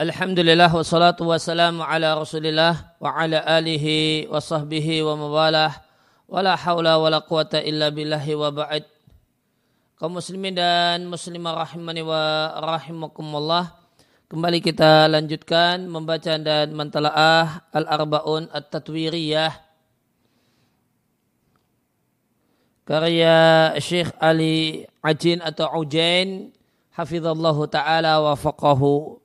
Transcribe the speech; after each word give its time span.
Alhamdulillah 0.00 0.72
wassalatu 0.72 1.28
wassalamu 1.28 1.84
ala 1.84 2.16
rasulillah 2.16 2.96
wa 2.96 3.20
ala 3.20 3.44
alihi 3.44 4.32
wa 4.32 4.40
sahbihi 4.40 5.04
wa 5.04 5.12
mawalah. 5.12 5.76
Wa 6.24 6.40
la 6.40 6.56
hawla 6.56 6.96
wa 6.96 7.12
la 7.12 7.20
quwata 7.20 7.60
illa 7.60 7.92
billahi 7.92 8.32
wa 8.32 8.48
ba'id 8.48 8.88
kaum 10.00 10.16
muslimin 10.16 10.56
dan 10.56 11.04
muslimah 11.04 11.52
rahimani 11.52 12.00
wa 12.00 12.48
rahimakumullah. 12.64 13.76
Kembali 14.32 14.64
kita 14.64 15.04
lanjutkan 15.04 15.84
membaca 15.84 16.32
dan 16.40 16.72
mentalaah 16.72 17.68
al-arba'un 17.68 18.48
at-tatwiriyah. 18.56 19.52
Karya 22.88 23.76
Syekh 23.76 24.16
Ali 24.16 24.88
Ajin 25.04 25.44
atau 25.44 25.68
Ujain 25.76 26.56
hafizallahu 26.96 27.68
taala 27.68 28.24
wa 28.24 28.32
faqahu 28.32 29.19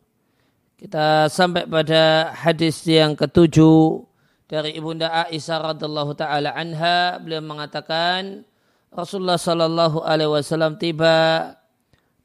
kita 0.85 1.33
sampai 1.33 1.65
pada 1.65 2.29
hadis 2.29 2.85
yang 2.85 3.17
ketujuh 3.17 4.05
dari 4.45 4.77
Ibunda 4.77 5.25
Aisyah 5.25 5.73
radhiallahu 5.73 6.13
taala 6.13 6.53
anha. 6.53 7.17
Beliau 7.17 7.41
mengatakan 7.41 8.45
Rasulullah 8.93 9.41
sallallahu 9.41 10.05
alaihi 10.05 10.29
wasallam 10.29 10.77
tiba 10.77 11.57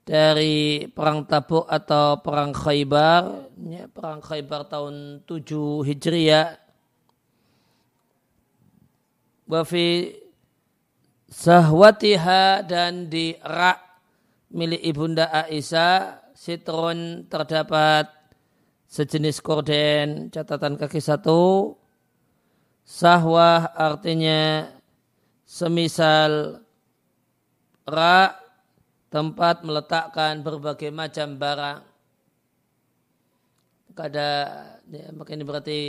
dari 0.04 0.84
perang 0.92 1.24
Tabuk 1.24 1.64
atau 1.72 2.20
perang 2.20 2.52
Khaybar 2.52 3.48
ya, 3.64 3.88
perang 3.88 4.20
Khaybar 4.20 4.68
tahun 4.68 5.24
7 5.24 5.88
Hijriah. 5.88 6.60
Wa 9.48 9.64
fi 9.64 10.12
sahwatiha 11.32 12.68
dan 12.68 13.08
di 13.08 13.32
rak 13.40 13.80
milik 14.52 14.84
Ibunda 14.84 15.32
Aisyah 15.32 16.28
sitron 16.36 17.24
terdapat 17.24 18.19
sejenis 18.90 19.38
korden 19.38 20.34
catatan 20.34 20.74
kaki 20.74 20.98
satu. 20.98 21.78
Sahwah 22.82 23.70
artinya 23.78 24.66
semisal 25.46 26.58
ra 27.86 28.34
tempat 29.14 29.62
meletakkan 29.62 30.42
berbagai 30.42 30.90
macam 30.90 31.38
barang. 31.38 31.86
Kada 33.94 34.30
ya, 34.90 35.14
maka 35.14 35.30
ini 35.38 35.44
berarti 35.46 35.80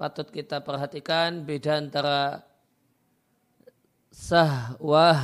patut 0.00 0.32
kita 0.32 0.64
perhatikan 0.64 1.44
beda 1.44 1.84
antara 1.84 2.40
sahwah 4.08 5.20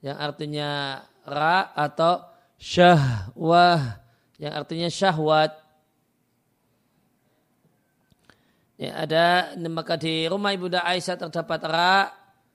yang 0.00 0.16
artinya 0.16 1.00
ra 1.28 1.76
atau 1.76 2.24
syahwah 2.56 4.00
yang 4.40 4.56
artinya 4.56 4.88
syahwat 4.88 5.69
Ya, 8.80 8.96
ada 8.96 9.52
maka 9.68 10.00
di 10.00 10.24
rumah 10.24 10.56
Ibunda 10.56 10.80
Aisyah 10.80 11.20
terdapat 11.20 11.60
rak. 11.68 12.08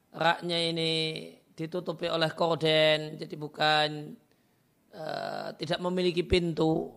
Raknya 0.09 0.57
ini 0.73 0.91
ditutupi 1.53 2.09
oleh 2.09 2.33
korden, 2.33 3.19
jadi 3.21 3.35
bukan 3.37 4.17
uh, 4.95 5.53
tidak 5.53 5.79
memiliki 5.85 6.25
pintu. 6.25 6.89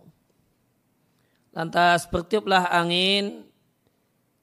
Lantas 1.52 2.08
bertiuplah 2.08 2.72
angin, 2.72 3.44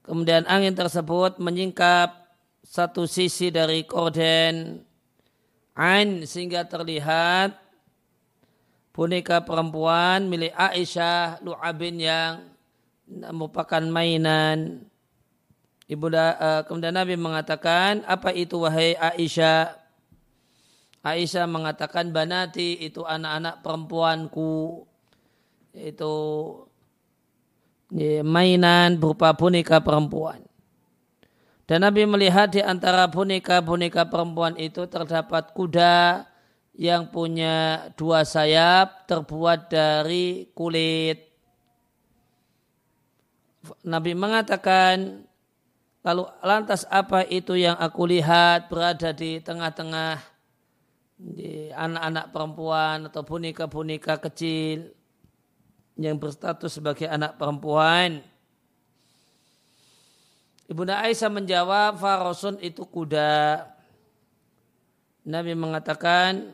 kemudian 0.06 0.46
angin 0.46 0.78
tersebut 0.78 1.42
menyingkap 1.42 2.14
satu 2.62 3.10
sisi 3.10 3.50
dari 3.50 3.90
korden 3.90 4.86
Ain 5.76 6.24
sehingga 6.24 6.64
terlihat 6.64 7.52
boneka 8.96 9.44
perempuan 9.44 10.24
milik 10.32 10.56
Aisyah 10.56 11.44
Lu'abin 11.44 12.00
yang 12.00 12.55
merupakan 13.08 13.82
mainan. 13.86 14.86
Ibu 15.86 16.10
uh, 16.10 16.66
kemudian 16.66 16.98
Nabi 16.98 17.14
mengatakan, 17.14 18.02
apa 18.10 18.34
itu 18.34 18.66
wahai 18.66 18.98
Aisyah? 18.98 19.78
Aisyah 21.06 21.46
mengatakan, 21.46 22.10
banati 22.10 22.82
itu 22.82 23.06
anak-anak 23.06 23.62
perempuanku. 23.62 24.90
Itu 25.78 26.14
ya, 27.94 28.26
mainan 28.26 28.98
berupa 28.98 29.38
boneka 29.38 29.78
perempuan. 29.86 30.42
Dan 31.70 31.86
Nabi 31.86 32.10
melihat 32.10 32.54
di 32.54 32.62
antara 32.62 33.06
boneka-boneka 33.10 34.10
perempuan 34.10 34.58
itu 34.58 34.86
terdapat 34.90 35.54
kuda 35.54 36.26
yang 36.78 37.10
punya 37.10 37.90
dua 37.94 38.26
sayap 38.26 39.06
terbuat 39.06 39.70
dari 39.70 40.50
kulit. 40.54 41.35
Nabi 43.86 44.14
mengatakan, 44.14 45.26
lalu 46.06 46.24
lantas 46.46 46.86
apa 46.94 47.26
itu 47.26 47.58
yang 47.58 47.78
aku 47.82 48.06
lihat 48.06 48.70
berada 48.70 49.10
di 49.10 49.42
tengah-tengah 49.42 50.22
di 51.16 51.72
anak-anak 51.72 52.26
perempuan 52.36 52.98
atau 53.08 53.24
boneka-boneka 53.24 54.20
kecil 54.20 54.92
yang 55.96 56.20
berstatus 56.20 56.76
sebagai 56.76 57.08
anak 57.08 57.40
perempuan. 57.40 58.20
Ibunda 60.66 61.00
Aisyah 61.00 61.32
menjawab, 61.32 62.02
Farosun 62.02 62.60
itu 62.60 62.84
kuda. 62.84 63.64
Nabi 65.26 65.54
mengatakan, 65.58 66.54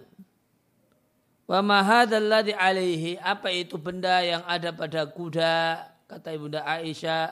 Wa 1.47 1.59
mahadalladhi 1.59 2.55
alaihi, 2.55 3.19
apa 3.19 3.51
itu 3.51 3.75
benda 3.75 4.23
yang 4.23 4.39
ada 4.47 4.71
pada 4.71 5.03
kuda? 5.03 5.90
Kata 6.11 6.35
Ibunda 6.35 6.67
Aisyah, 6.67 7.31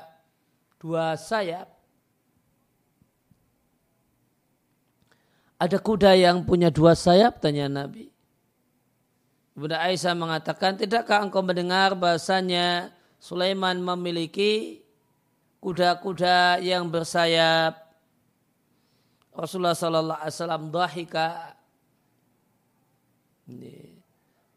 dua 0.80 1.20
sayap. 1.20 1.68
Ada 5.60 5.76
kuda 5.76 6.16
yang 6.16 6.48
punya 6.48 6.72
dua 6.72 6.96
sayap? 6.96 7.44
Tanya 7.44 7.68
Nabi. 7.68 8.08
Ibunda 9.60 9.84
Aisyah 9.84 10.16
mengatakan, 10.16 10.80
tidakkah 10.80 11.20
engkau 11.20 11.44
mendengar 11.44 11.92
bahasanya 12.00 12.96
Sulaiman 13.20 13.84
memiliki 13.84 14.80
kuda-kuda 15.60 16.64
yang 16.64 16.88
bersayap? 16.88 17.76
Rasulullah 19.36 19.76
Sallallahu 19.76 20.20
Alaihi 20.24 20.36
Wasallam 20.40 20.64
dahika. 20.72 21.28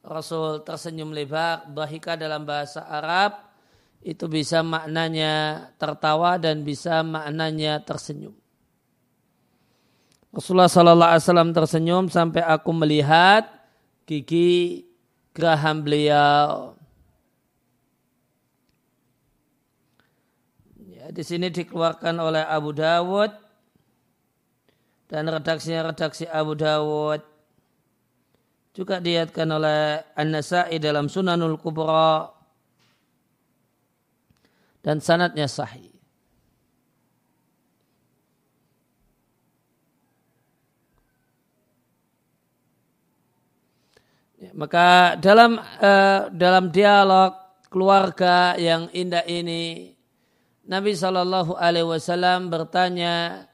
Rasul 0.06 0.62
tersenyum 0.62 1.10
lebar. 1.10 1.66
Dahika 1.66 2.14
dalam 2.14 2.46
bahasa 2.46 2.86
Arab 2.86 3.51
itu 4.02 4.26
bisa 4.26 4.66
maknanya 4.66 5.66
tertawa 5.78 6.34
dan 6.34 6.66
bisa 6.66 7.06
maknanya 7.06 7.78
tersenyum. 7.86 8.34
Rasulullah 10.34 10.66
Sallallahu 10.66 11.10
Alaihi 11.12 11.24
Wasallam 11.28 11.52
tersenyum 11.54 12.04
sampai 12.10 12.42
aku 12.42 12.70
melihat 12.74 13.46
gigi 14.08 14.82
geraham 15.30 15.86
beliau. 15.86 16.74
Ya, 20.90 21.14
di 21.14 21.22
sini 21.22 21.52
dikeluarkan 21.52 22.18
oleh 22.18 22.42
Abu 22.42 22.74
Dawud 22.74 23.30
dan 25.06 25.28
redaksinya 25.30 25.94
redaksi 25.94 26.26
Abu 26.26 26.58
Dawud. 26.58 27.22
Juga 28.72 29.04
diatkan 29.04 29.52
oleh 29.52 30.00
An-Nasai 30.16 30.80
dalam 30.80 31.12
Sunanul 31.12 31.60
Kubra 31.60 32.41
dan 34.82 34.98
sanatnya 34.98 35.46
sahih. 35.46 35.94
Ya, 44.42 44.50
maka 44.58 45.14
dalam 45.22 45.62
uh, 45.62 46.26
dalam 46.34 46.74
dialog 46.74 47.30
keluarga 47.70 48.58
yang 48.58 48.90
indah 48.90 49.22
ini 49.22 49.94
Nabi 50.66 50.98
Shallallahu 50.98 51.54
Alaihi 51.54 51.86
Wasallam 51.86 52.50
bertanya 52.50 53.46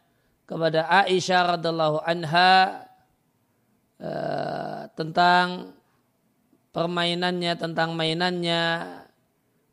kepada 0.49 0.89
Aisyah 0.89 1.61
radhiallahu 1.61 2.01
anha 2.09 2.89
uh, 4.01 4.89
tentang 4.97 5.77
permainannya 6.73 7.53
tentang 7.61 7.93
mainannya 7.93 8.89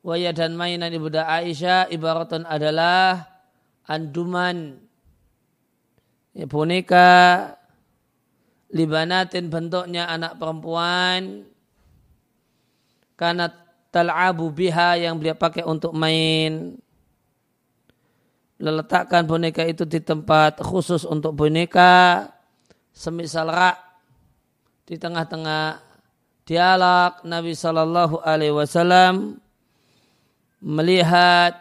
Waya 0.06 0.30
dan 0.38 0.54
mainan 0.54 0.94
ibunda 0.94 1.26
Aisyah 1.26 1.90
ibaratun 1.90 2.46
adalah 2.46 3.26
anduman 3.90 4.78
ya, 6.38 6.46
boneka 6.46 7.10
libanatin 8.70 9.50
bentuknya 9.50 10.06
anak 10.06 10.38
perempuan. 10.38 11.50
Karena 13.18 13.50
tal'abu 13.90 14.54
biha 14.54 15.02
yang 15.02 15.18
beliau 15.18 15.34
pakai 15.34 15.66
untuk 15.66 15.90
main. 15.98 16.78
Letakkan 18.62 19.26
boneka 19.26 19.66
itu 19.66 19.90
di 19.90 20.06
tempat 20.06 20.62
khusus 20.62 21.02
untuk 21.02 21.34
boneka 21.34 22.30
semisal 22.94 23.50
rak 23.50 23.82
di 24.86 25.02
tengah-tengah 25.02 25.82
dialog 26.46 27.26
Nabi 27.26 27.58
Shallallahu 27.58 28.22
Alaihi 28.22 28.54
Wasallam 28.54 29.42
melihat 30.66 31.54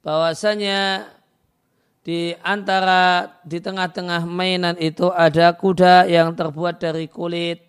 bahwasanya 0.00 1.12
di 2.00 2.32
antara 2.40 3.28
di 3.44 3.60
tengah-tengah 3.60 4.24
mainan 4.24 4.78
itu 4.80 5.12
ada 5.12 5.52
kuda 5.52 6.08
yang 6.08 6.32
terbuat 6.32 6.80
dari 6.80 7.12
kulit. 7.12 7.60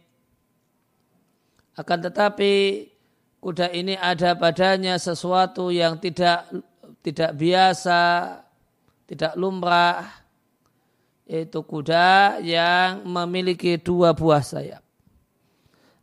Akan 1.75 1.99
tetapi 1.99 2.85
kuda 3.43 3.75
ini 3.75 3.99
ada 3.99 4.37
padanya 4.39 4.95
sesuatu 4.95 5.67
yang 5.67 5.99
tidak 5.99 6.47
tidak 7.03 7.35
biasa, 7.35 8.01
tidak 9.03 9.33
lumrah, 9.35 10.05
yaitu 11.27 11.59
kuda 11.59 12.39
yang 12.39 13.03
memiliki 13.03 13.75
dua 13.75 14.15
buah 14.15 14.45
sayap. 14.45 14.86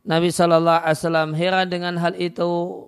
Nabi 0.05 0.29
Shallallahu 0.29 0.85
Alaihi 0.85 0.97
Wasallam 1.01 1.29
heran 1.33 1.67
dengan 1.67 1.97
hal 1.97 2.13
itu. 2.13 2.85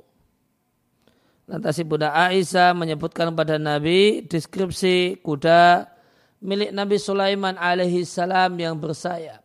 Lantas 1.50 1.80
Ibunda 1.82 2.14
Aisyah 2.14 2.76
menyebutkan 2.78 3.34
pada 3.34 3.56
Nabi 3.58 4.22
deskripsi 4.28 5.24
kuda 5.24 5.88
milik 6.44 6.76
Nabi 6.76 7.00
Sulaiman 7.00 7.56
alaihi 7.58 8.04
salam 8.06 8.54
yang 8.60 8.78
bersayap. 8.78 9.42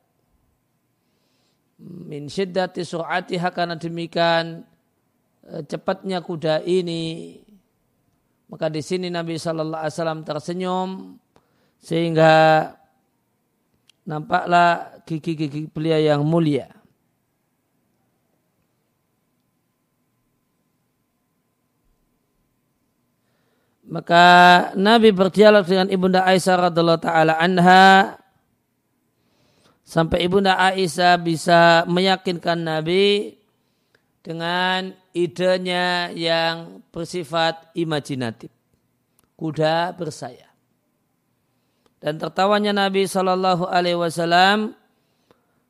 Min 1.83 2.27
syiddati 2.27 2.85
karena 3.55 3.79
demikian 3.79 4.67
eh, 5.47 5.63
cepatnya 5.65 6.21
kuda 6.21 6.67
ini. 6.67 7.39
Maka 8.53 8.69
di 8.69 8.85
sini 8.85 9.09
Nabi 9.09 9.41
Shallallahu 9.41 9.81
Alaihi 9.81 9.97
Wasallam 9.97 10.21
tersenyum 10.29 11.17
sehingga 11.81 12.69
nampaklah 14.05 15.01
gigi-gigi 15.09 15.73
beliau 15.73 15.97
yang 15.97 16.21
mulia. 16.21 16.82
Maka 23.93 24.25
Nabi 24.73 25.13
berdialog 25.13 25.69
dengan 25.69 25.93
Ibunda 25.93 26.25
Aisyah 26.25 26.73
radhiallahu 26.73 27.05
taala 27.05 27.37
anha 27.37 28.17
sampai 29.85 30.25
Ibunda 30.25 30.57
Aisyah 30.57 31.21
bisa 31.21 31.85
meyakinkan 31.85 32.57
Nabi 32.57 33.37
dengan 34.25 34.97
idenya 35.13 36.09
yang 36.17 36.81
bersifat 36.89 37.69
imajinatif. 37.77 38.49
Kuda 39.37 39.93
bersayap. 39.93 40.57
Dan 42.01 42.17
tertawanya 42.17 42.73
Nabi 42.73 43.05
Shallallahu 43.05 43.69
Alaihi 43.69 44.01
Wasallam 44.01 44.73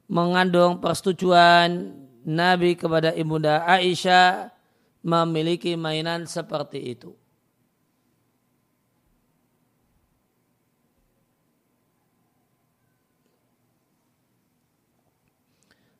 mengandung 0.06 0.78
persetujuan 0.78 1.90
Nabi 2.22 2.78
kepada 2.78 3.10
Ibunda 3.18 3.66
Aisyah 3.66 4.54
memiliki 5.02 5.74
mainan 5.74 6.30
seperti 6.30 6.78
itu. 6.94 7.18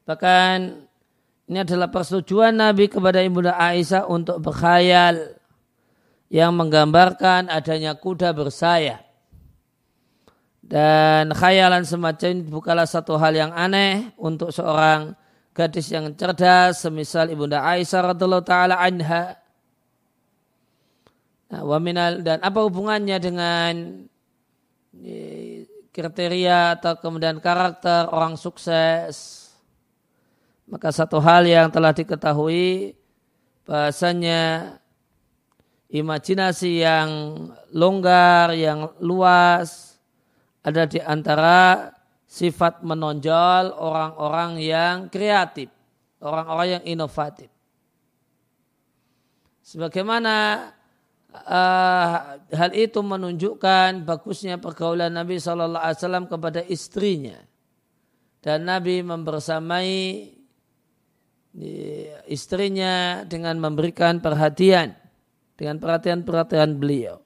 Bahkan 0.02 0.56
ini 1.52 1.58
adalah 1.62 1.90
persetujuan 1.90 2.54
Nabi 2.56 2.88
kepada 2.88 3.22
Ibunda 3.22 3.54
Aisyah 3.54 4.08
untuk 4.08 4.42
berkhayal 4.42 5.38
yang 6.32 6.56
menggambarkan 6.56 7.52
adanya 7.52 7.92
kuda 7.92 8.32
bersayap. 8.32 9.04
Dan 10.62 11.34
khayalan 11.36 11.84
semacam 11.84 12.28
ini 12.32 12.42
bukanlah 12.48 12.88
satu 12.88 13.20
hal 13.20 13.36
yang 13.36 13.52
aneh 13.52 14.14
untuk 14.16 14.54
seorang 14.54 15.12
gadis 15.52 15.92
yang 15.92 16.08
cerdas 16.16 16.80
semisal 16.80 17.28
Ibunda 17.28 17.60
Aisyah 17.60 18.16
radhiallahu 18.16 18.46
taala 18.46 18.80
anha. 18.80 19.36
Nah, 21.52 21.62
waminal 21.68 22.24
dan 22.24 22.40
apa 22.40 22.64
hubungannya 22.64 23.18
dengan 23.20 23.72
eh, 25.04 25.68
kriteria 25.92 26.80
atau 26.80 26.96
kemudian 26.96 27.44
karakter 27.44 28.08
orang 28.08 28.40
sukses 28.40 29.41
maka 30.72 30.88
satu 30.88 31.20
hal 31.20 31.44
yang 31.44 31.68
telah 31.68 31.92
diketahui 31.92 32.96
bahasanya 33.68 34.72
imajinasi 35.92 36.80
yang 36.80 37.08
longgar, 37.76 38.56
yang 38.56 38.88
luas 39.04 40.00
ada 40.64 40.88
di 40.88 40.96
antara 40.96 41.92
sifat 42.24 42.80
menonjol 42.80 43.76
orang-orang 43.76 44.64
yang 44.64 44.96
kreatif, 45.12 45.68
orang-orang 46.24 46.80
yang 46.80 46.84
inovatif. 46.96 47.52
Sebagaimana 49.60 50.72
uh, 51.36 52.16
hal 52.48 52.70
itu 52.72 53.04
menunjukkan 53.04 54.08
bagusnya 54.08 54.56
pergaulan 54.56 55.12
Nabi 55.12 55.36
Shallallahu 55.36 55.84
Alaihi 55.84 56.00
Wasallam 56.00 56.26
kepada 56.32 56.64
istrinya 56.64 57.36
dan 58.40 58.64
Nabi 58.64 59.04
membersamai 59.04 59.92
istrinya 62.26 63.24
dengan 63.28 63.60
memberikan 63.60 64.18
perhatian 64.24 64.96
dengan 65.56 65.76
perhatian-perhatian 65.78 66.80
beliau. 66.80 67.20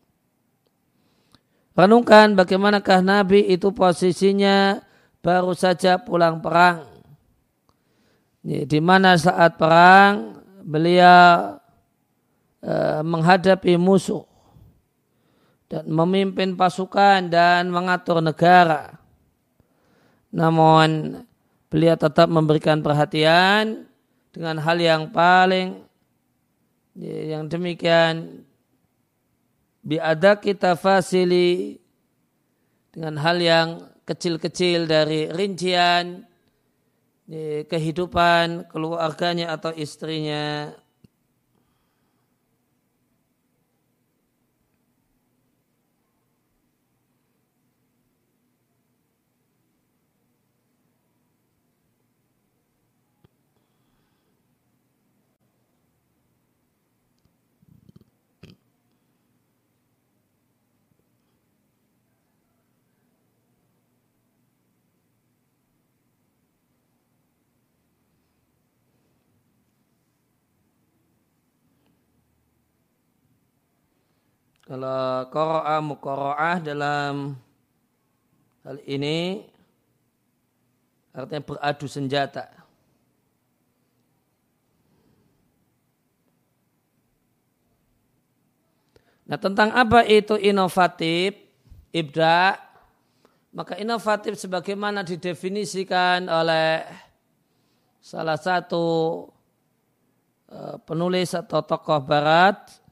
Renungkan 1.77 2.33
bagaimanakah 2.35 3.05
Nabi 3.05 3.47
itu 3.53 3.71
posisinya 3.71 4.81
baru 5.21 5.53
saja 5.53 6.01
pulang 6.01 6.41
perang. 6.41 6.89
Di 8.47 8.79
mana 8.79 9.19
saat 9.19 9.59
perang 9.59 10.41
beliau 10.63 11.59
eh, 12.63 13.03
menghadapi 13.03 13.75
musuh 13.75 14.23
dan 15.67 15.85
memimpin 15.91 16.55
pasukan 16.55 17.27
dan 17.27 17.69
mengatur 17.69 18.23
negara. 18.23 19.03
Namun 20.31 21.23
beliau 21.67 21.99
tetap 21.99 22.31
memberikan 22.31 22.81
perhatian 22.81 23.91
dengan 24.37 24.61
hal 24.61 24.77
yang 24.77 25.09
paling 25.09 25.81
yang 27.01 27.49
demikian 27.49 28.45
biada 29.81 30.37
kita 30.37 30.77
fasili 30.77 31.81
dengan 32.93 33.17
hal 33.17 33.41
yang 33.41 33.69
kecil-kecil 34.05 34.85
dari 34.85 35.33
rincian 35.33 36.29
kehidupan 37.65 38.69
keluarganya 38.69 39.57
atau 39.57 39.73
istrinya 39.73 40.69
Kalau 74.67 75.31
koro'ah 75.31 75.79
mukoro'ah 75.79 76.59
dalam 76.59 77.39
hal 78.67 78.83
ini 78.83 79.47
artinya 81.15 81.43
beradu 81.47 81.87
senjata. 81.87 82.51
Nah 89.31 89.39
tentang 89.39 89.71
apa 89.71 90.03
itu 90.03 90.35
inovatif, 90.35 91.39
ibda, 91.95 92.59
maka 93.55 93.79
inovatif 93.79 94.35
sebagaimana 94.35 95.07
didefinisikan 95.07 96.27
oleh 96.27 96.83
salah 98.03 98.35
satu 98.35 98.87
eh, 100.51 100.75
penulis 100.83 101.39
atau 101.39 101.63
tokoh 101.63 102.03
barat 102.03 102.86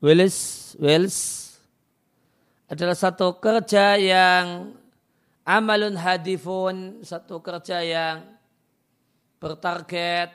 Wales, 0.00 0.72
Wales 0.80 1.16
adalah 2.64 2.96
satu 2.96 3.36
kerja 3.36 4.00
yang 4.00 4.72
amalun 5.44 5.92
hadifun, 5.92 7.04
satu 7.04 7.44
kerja 7.44 7.84
yang 7.84 8.24
bertarget. 9.36 10.32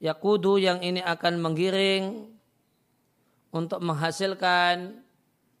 Yakudu 0.00 0.56
yang 0.56 0.80
ini 0.80 1.04
akan 1.04 1.36
menggiring 1.36 2.24
untuk 3.52 3.84
menghasilkan 3.84 5.04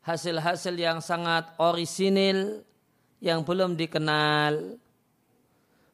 hasil-hasil 0.00 0.72
yang 0.80 1.04
sangat 1.04 1.52
orisinil 1.60 2.64
yang 3.20 3.44
belum 3.44 3.76
dikenal. 3.76 4.80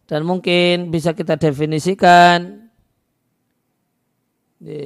Dan 0.07 0.23
mungkin 0.23 0.95
bisa 0.95 1.11
kita 1.11 1.35
definisikan 1.35 2.71
di 4.62 4.79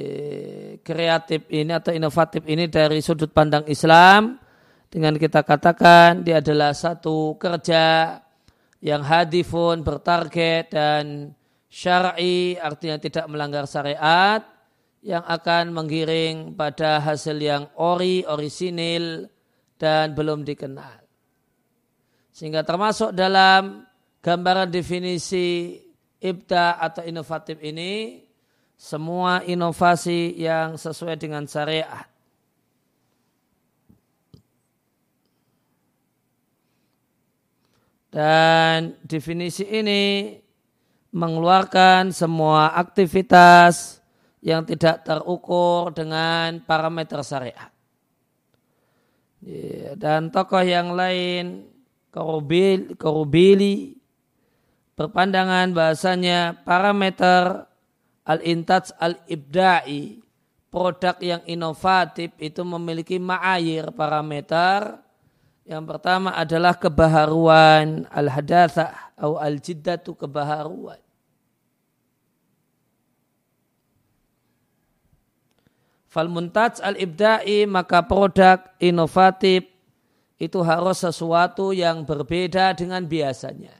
kreatif 0.87 1.43
ini 1.51 1.75
atau 1.75 1.91
inovatif 1.91 2.47
ini 2.47 2.71
dari 2.71 3.03
sudut 3.03 3.27
pandang 3.35 3.67
Islam 3.67 4.39
dengan 4.87 5.19
kita 5.19 5.43
katakan 5.43 6.23
dia 6.23 6.39
adalah 6.39 6.71
satu 6.71 7.35
kerja 7.35 8.15
yang 8.79 9.03
hadifun 9.03 9.83
bertarget 9.83 10.71
dan 10.71 11.35
syar'i 11.67 12.55
artinya 12.55 12.95
tidak 12.95 13.27
melanggar 13.27 13.67
syariat 13.67 14.39
yang 15.03 15.27
akan 15.27 15.75
menggiring 15.75 16.55
pada 16.55 17.03
hasil 17.03 17.35
yang 17.35 17.67
ori, 17.75 18.23
orisinil 18.23 19.27
dan 19.75 20.15
belum 20.15 20.47
dikenal. 20.47 21.03
Sehingga 22.31 22.63
termasuk 22.63 23.11
dalam 23.11 23.87
gambaran 24.23 24.71
definisi 24.71 25.79
ibda 26.17 26.81
atau 26.81 27.05
inovatif 27.05 27.61
ini 27.61 28.23
semua 28.77 29.41
inovasi 29.41 30.37
yang 30.37 30.77
sesuai 30.77 31.17
dengan 31.17 31.49
syariat. 31.49 32.05
Dan 38.13 38.95
definisi 39.03 39.65
ini 39.65 40.37
mengeluarkan 41.11 42.13
semua 42.13 42.71
aktivitas 42.77 43.99
yang 44.39 44.63
tidak 44.63 45.03
terukur 45.03 45.91
dengan 45.91 46.61
parameter 46.63 47.19
syariat. 47.25 47.73
Ya, 49.41 49.93
dan 49.97 50.29
tokoh 50.33 50.65
yang 50.65 50.93
lain, 50.93 51.69
Korubili, 52.97 54.01
berpandangan 54.97 55.69
bahasanya 55.77 56.57
parameter 56.65 57.69
al-intaj 58.27 58.91
al-ibda'i 58.99 60.19
produk 60.67 61.15
yang 61.23 61.41
inovatif 61.47 62.35
itu 62.37 62.61
memiliki 62.67 63.15
ma'ayir 63.17 63.95
parameter. 63.95 64.99
Yang 65.67 65.83
pertama 65.83 66.35
adalah 66.35 66.75
kebaharuan 66.75 68.07
al-hadatsah 68.11 69.15
atau 69.15 69.39
al-jiddatu 69.39 70.15
kebaharuan. 70.15 70.99
Fal 76.07 76.31
muntaj 76.31 76.79
al-ibda'i 76.79 77.67
maka 77.67 77.99
produk 78.03 78.63
inovatif 78.79 79.67
itu 80.39 80.59
harus 80.63 81.03
sesuatu 81.03 81.75
yang 81.75 82.07
berbeda 82.07 82.71
dengan 82.77 83.03
biasanya. 83.03 83.75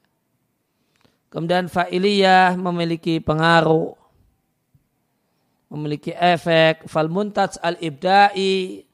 Kemudian 1.32 1.72
fa'iliyah 1.72 2.56
memiliki 2.60 3.24
pengaruh 3.24 4.07
memiliki 5.68 6.16
efek 6.16 6.88
fal 6.88 7.12
muntaj 7.12 7.60
al 7.60 7.76
ibdai 7.80 8.88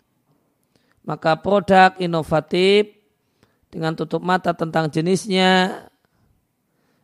maka 1.04 1.38
produk 1.38 1.94
inovatif 2.00 2.90
dengan 3.68 3.94
tutup 3.98 4.22
mata 4.24 4.54
tentang 4.56 4.88
jenisnya 4.88 5.84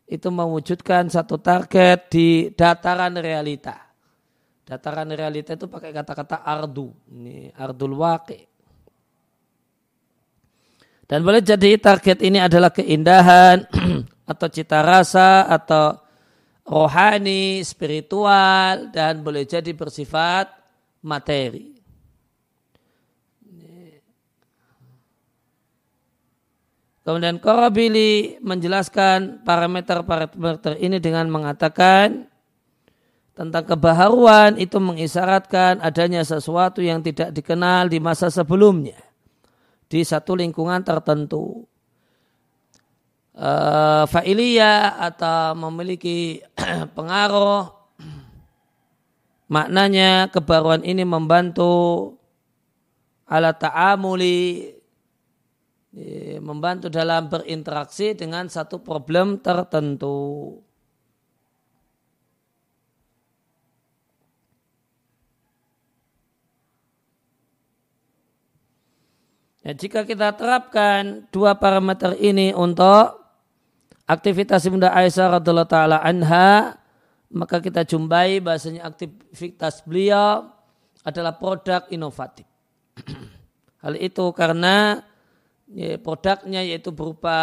itu 0.09 0.27
mewujudkan 0.33 1.05
satu 1.05 1.38
target 1.38 2.09
di 2.09 2.49
dataran 2.53 3.13
realita. 3.21 3.77
Dataran 4.65 5.09
realita 5.13 5.53
itu 5.53 5.69
pakai 5.69 5.93
kata-kata 5.93 6.41
ardu. 6.41 6.89
Ini 7.13 7.53
ardul 7.53 7.93
waqi. 7.93 8.49
Dan 11.09 11.25
boleh 11.25 11.41
jadi 11.41 11.77
target 11.77 12.21
ini 12.21 12.38
adalah 12.38 12.69
keindahan 12.69 13.65
atau 14.31 14.47
cita 14.49 14.85
rasa 14.85 15.49
atau 15.49 15.97
rohani, 16.69 17.65
spiritual, 17.65 18.93
dan 18.93 19.25
boleh 19.25 19.43
jadi 19.49 19.73
bersifat 19.73 20.53
materi. 21.01 21.79
Kemudian 27.01 27.41
Korabili 27.41 28.38
menjelaskan 28.38 29.41
parameter-parameter 29.41 30.77
ini 30.77 31.01
dengan 31.01 31.25
mengatakan 31.33 32.29
tentang 33.33 33.65
kebaharuan 33.65 34.59
itu 34.61 34.77
mengisyaratkan 34.77 35.81
adanya 35.81 36.21
sesuatu 36.21 36.85
yang 36.85 37.01
tidak 37.01 37.33
dikenal 37.33 37.89
di 37.89 37.97
masa 37.97 38.29
sebelumnya 38.29 38.99
di 39.89 40.05
satu 40.05 40.38
lingkungan 40.38 40.85
tertentu 40.85 41.65
uh, 43.39 44.03
fa'iliyah 44.05 45.00
atau 45.00 45.55
memiliki 45.55 46.43
pengaruh 46.98 47.72
maknanya 49.50 50.29
kebaruan 50.29 50.84
ini 50.86 51.08
membantu 51.08 52.13
ala 53.25 53.55
ta'amuli 53.55 54.75
membantu 56.38 56.88
dalam 56.93 57.25
berinteraksi 57.27 58.13
dengan 58.13 58.46
satu 58.46 58.77
problem 58.77 59.41
tertentu. 59.41 60.62
Ya, 69.60 69.75
jika 69.75 70.08
kita 70.08 70.34
terapkan 70.34 71.27
dua 71.29 71.53
parameter 71.60 72.15
ini 72.17 72.55
untuk 72.55 73.18
aktivitas 74.09 74.65
Bunda 74.65 74.89
Aisyah 74.89 75.37
radhiallahu 75.37 75.69
taala 75.69 76.01
anha 76.01 76.81
maka 77.29 77.61
kita 77.61 77.85
jumpai 77.85 78.41
bahasanya 78.41 78.89
aktivitas 78.89 79.85
beliau 79.85 80.49
adalah 81.05 81.37
produk 81.37 81.85
inovatif. 81.93 82.49
Hal 83.85 83.95
itu 83.95 84.25
karena 84.33 85.05
ya, 85.69 85.95
produknya 86.01 86.65
yaitu 86.65 86.89
berupa 86.89 87.37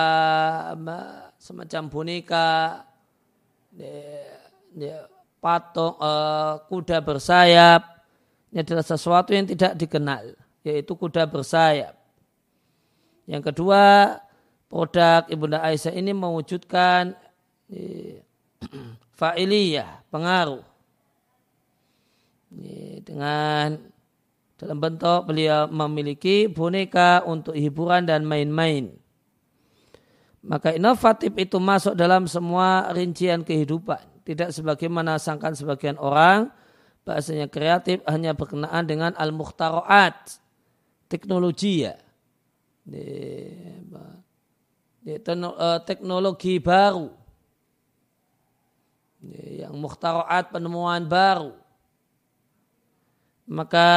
semacam 1.38 1.82
boneka, 1.88 2.82
ya, 3.72 4.02
ya, 4.74 4.98
patung, 5.38 5.96
uh, 6.02 6.60
kuda 6.66 7.00
bersayap. 7.00 7.82
Ini 8.50 8.66
adalah 8.66 8.84
sesuatu 8.84 9.30
yang 9.32 9.46
tidak 9.48 9.78
dikenal, 9.78 10.34
yaitu 10.66 10.92
kuda 10.98 11.24
bersayap. 11.30 11.94
Yang 13.26 13.54
kedua, 13.54 14.16
produk 14.76 15.24
Ibunda 15.32 15.64
Aisyah 15.64 15.96
ini 15.96 16.12
mewujudkan 16.12 17.16
eh, 17.72 18.20
fa'iliyah, 19.18 20.04
pengaruh. 20.12 20.60
Dengan 23.06 23.80
dalam 24.60 24.78
bentuk 24.80 25.28
beliau 25.28 25.64
memiliki 25.68 26.44
boneka 26.48 27.24
untuk 27.24 27.56
hiburan 27.56 28.04
dan 28.04 28.28
main-main. 28.28 28.92
Maka 30.44 30.76
inovatif 30.76 31.32
itu 31.40 31.56
masuk 31.56 31.96
dalam 31.96 32.28
semua 32.28 32.92
rincian 32.92 33.42
kehidupan. 33.42 34.00
Tidak 34.28 34.52
sebagaimana 34.52 35.16
sangkan 35.16 35.56
sebagian 35.56 35.96
orang, 35.96 36.52
bahasanya 37.02 37.48
kreatif 37.48 38.04
hanya 38.06 38.36
berkenaan 38.36 38.84
dengan 38.86 39.12
al-mukhtaroat, 39.16 40.38
teknologi 41.08 41.88
ya. 41.88 41.96
Eh, 45.06 45.22
teknologi 45.86 46.58
baru. 46.58 47.14
Yang 49.30 49.74
muhtaraat 49.78 50.50
penemuan 50.50 51.06
baru. 51.06 51.54
Maka 53.46 53.88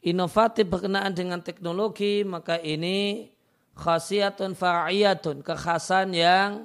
inovatif 0.00 0.64
berkenaan 0.64 1.12
dengan 1.12 1.44
teknologi 1.44 2.24
maka 2.24 2.56
ini 2.56 3.28
khasiatun 3.76 4.56
far'iyatun 4.56 5.44
kekhasan 5.44 6.16
yang 6.16 6.64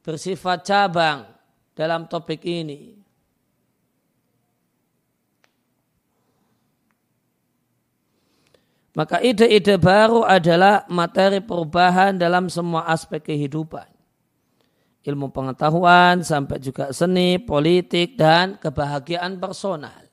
bersifat 0.00 0.64
cabang 0.64 1.28
dalam 1.76 2.08
topik 2.08 2.40
ini 2.48 3.03
Maka 8.94 9.18
ide-ide 9.18 9.74
baru 9.74 10.22
adalah 10.22 10.86
materi 10.86 11.42
perubahan 11.42 12.14
dalam 12.14 12.46
semua 12.46 12.86
aspek 12.86 13.34
kehidupan. 13.34 13.90
Ilmu 15.04 15.34
pengetahuan 15.34 16.22
sampai 16.22 16.62
juga 16.62 16.94
seni, 16.94 17.36
politik, 17.42 18.14
dan 18.14 18.54
kebahagiaan 18.56 19.36
personal. 19.42 20.06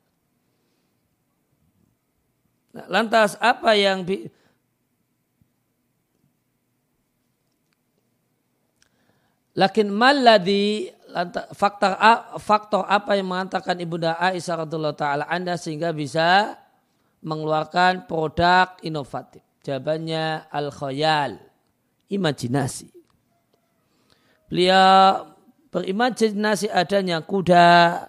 Nah, 2.74 2.86
lantas 2.90 3.38
apa 3.38 3.78
yang 3.78 4.04
bi 4.04 4.28
Lakin 9.52 9.92
maladi 9.92 10.88
faktor 11.52 11.92
faktor 12.40 12.88
apa 12.88 13.20
yang 13.20 13.28
mengatakan 13.36 13.76
ibunda 13.84 14.16
Aisyah 14.16 14.64
radhiallahu 14.64 14.96
taala 14.96 15.28
anda 15.28 15.60
sehingga 15.60 15.92
bisa 15.92 16.56
mengeluarkan 17.22 18.10
produk 18.10 18.78
inovatif? 18.82 19.42
Jawabannya 19.62 20.50
al-khayal, 20.50 21.38
imajinasi. 22.10 22.90
Beliau 24.52 25.32
berimajinasi 25.72 26.68
adanya 26.68 27.24
kuda 27.24 28.04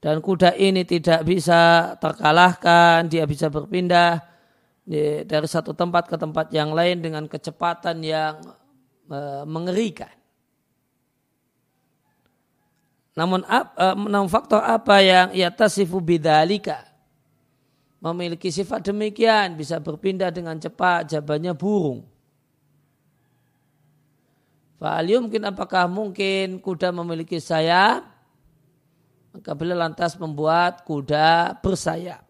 dan 0.00 0.16
kuda 0.24 0.56
ini 0.56 0.84
tidak 0.84 1.24
bisa 1.24 1.94
terkalahkan, 2.00 3.08
dia 3.08 3.24
bisa 3.28 3.52
berpindah 3.52 4.20
dari 5.28 5.48
satu 5.48 5.76
tempat 5.76 6.08
ke 6.08 6.16
tempat 6.16 6.50
yang 6.50 6.72
lain 6.72 7.04
dengan 7.04 7.24
kecepatan 7.28 8.00
yang 8.02 8.40
e, 9.06 9.44
mengerikan. 9.46 10.10
Namun, 13.18 13.42
e, 13.44 13.58
namun 14.06 14.30
faktor 14.30 14.62
apa 14.62 15.02
yang 15.02 15.34
ia 15.34 15.50
tasifu 15.50 15.98
bidalika 15.98 16.86
memiliki 18.00 18.48
sifat 18.48 18.86
demikian 18.86 19.58
bisa 19.58 19.76
berpindah 19.76 20.32
dengan 20.32 20.56
cepat 20.56 21.10
jabannya 21.10 21.52
burung 21.52 22.06
Fa'al 24.80 25.12
mungkin 25.20 25.44
apakah 25.44 25.84
mungkin 25.92 26.56
kuda 26.56 26.88
memiliki 26.88 27.36
sayap? 27.36 28.00
Maka 29.36 29.52
beliau 29.52 29.76
lantas 29.76 30.16
membuat 30.16 30.88
kuda 30.88 31.60
bersayap. 31.60 32.24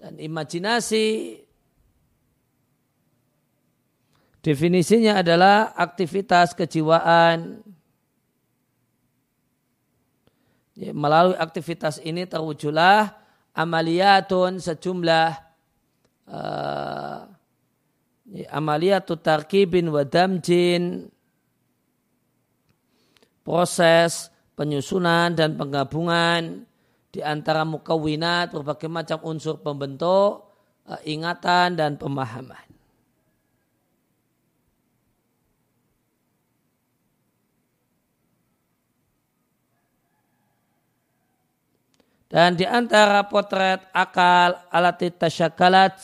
Dan 0.00 0.16
imajinasi 0.16 1.36
definisinya 4.40 5.20
adalah 5.20 5.76
aktivitas 5.76 6.56
kejiwaan. 6.56 7.60
Ya, 10.78 10.94
melalui 10.94 11.34
aktivitas 11.34 11.98
ini 12.06 12.22
terwujudlah 12.22 13.10
amaliyatun 13.50 14.62
sejumlah 14.62 15.34
uh, 16.30 17.26
amaliyatu 18.46 19.18
tarkibin 19.18 19.90
wa 19.90 20.06
damjin 20.06 21.10
proses 23.42 24.30
penyusunan 24.54 25.34
dan 25.34 25.58
penggabungan 25.58 26.62
di 27.10 27.26
antara 27.26 27.66
mukawinat 27.66 28.54
berbagai 28.54 28.86
macam 28.86 29.18
unsur 29.26 29.58
pembentuk 29.58 30.46
uh, 30.86 31.00
ingatan 31.02 31.74
dan 31.74 31.98
pemahaman. 31.98 32.67
Dan 42.28 42.60
di 42.60 42.68
antara 42.68 43.24
potret 43.24 43.88
akal 43.96 44.52
alat 44.68 45.00
tasyakalat 45.16 45.96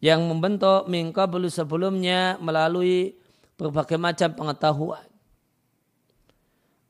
yang 0.00 0.24
membentuk 0.24 0.88
mingka 0.88 1.28
belum 1.28 1.52
sebelumnya 1.52 2.40
melalui 2.40 3.12
berbagai 3.60 4.00
macam 4.00 4.32
pengetahuan. 4.32 5.06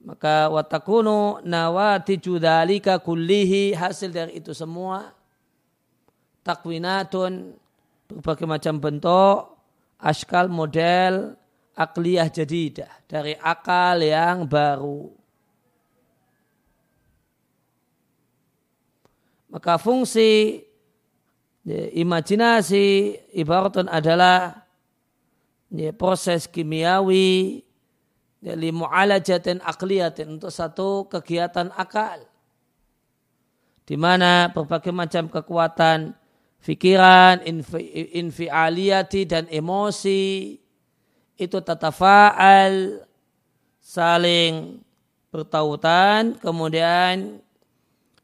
Maka 0.02 0.50
watakunu 0.50 1.42
nawati 1.42 2.18
judalika 2.18 3.02
kullihi 3.02 3.74
hasil 3.74 4.10
dari 4.10 4.38
itu 4.38 4.54
semua 4.54 5.14
takwinatun 6.46 7.58
berbagai 8.06 8.46
macam 8.46 8.78
bentuk 8.78 9.50
askal 9.98 10.46
model 10.46 11.38
akliyah 11.76 12.28
jadidah 12.28 12.90
dari 13.08 13.36
akal 13.38 14.00
yang 14.00 14.44
baru. 14.44 15.12
Maka 19.52 19.76
fungsi 19.76 20.64
Ya, 21.62 21.86
imajinasi 21.94 23.14
ibaratun 23.38 23.86
adalah 23.86 24.66
ya, 25.70 25.94
proses 25.94 26.50
kimiawi 26.50 27.62
ya, 28.42 28.58
li 28.58 28.74
mu'alajatin 28.74 29.62
akliyatin 29.62 30.26
untuk 30.26 30.50
satu 30.50 31.06
kegiatan 31.06 31.70
akal 31.78 32.26
di 33.86 33.94
mana 33.94 34.50
berbagai 34.50 34.90
macam 34.90 35.30
kekuatan 35.30 36.18
fikiran, 36.58 37.46
infi, 37.46 38.10
infialiyati 38.10 39.22
dan 39.30 39.46
emosi 39.46 40.58
itu 41.44 41.60
tatafa'al 41.60 43.04
saling 43.82 44.80
bertautan 45.28 46.40
kemudian 46.40 47.40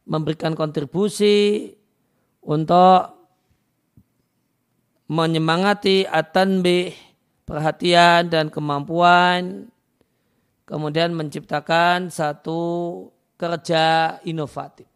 memberikan 0.09 0.57
kontribusi 0.57 1.73
untuk 2.41 3.13
menyemangati 5.09 6.05
atanbih 6.09 6.97
perhatian 7.45 8.29
dan 8.29 8.49
kemampuan 8.53 9.69
kemudian 10.69 11.17
menciptakan 11.17 12.13
satu 12.13 12.61
kerja 13.41 14.19
inovatif. 14.27 14.88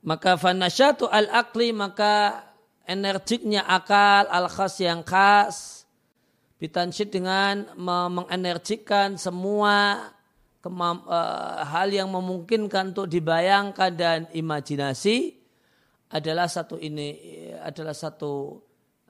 Maka 0.00 0.40
fanasyatu 0.40 1.12
al-akli 1.12 1.76
maka 1.76 2.44
energiknya 2.88 3.68
akal 3.68 4.24
al-khas 4.32 4.80
yang 4.80 5.04
khas 5.04 5.84
bitansyid 6.56 7.12
dengan 7.12 7.68
mengenergikan 8.08 9.20
semua 9.20 10.08
uh, 10.64 11.56
hal 11.64 11.88
yang 11.92 12.08
memungkinkan 12.12 12.96
untuk 12.96 13.08
dibayangkan 13.12 13.92
dan 13.92 14.18
imajinasi 14.32 15.36
adalah 16.12 16.48
satu 16.48 16.80
ini 16.80 17.16
adalah 17.60 17.96
satu 17.96 18.60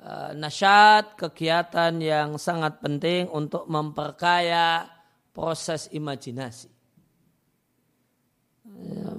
uh, 0.03 0.31
nasyat 0.35 1.14
kegiatan 1.14 1.94
yang 2.03 2.35
sangat 2.35 2.83
penting 2.83 3.31
untuk 3.31 3.66
memperkaya 3.70 4.90
proses 5.31 5.87
imajinasi. 5.94 6.79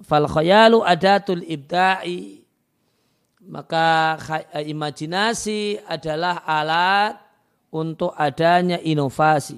Fal 0.02 0.26
khayalu 0.26 0.82
adatul 0.82 1.46
ibda'i 1.46 2.42
maka 3.42 4.18
imajinasi 4.62 5.82
adalah 5.90 6.46
alat 6.46 7.18
untuk 7.74 8.14
adanya 8.14 8.78
inovasi. 8.78 9.58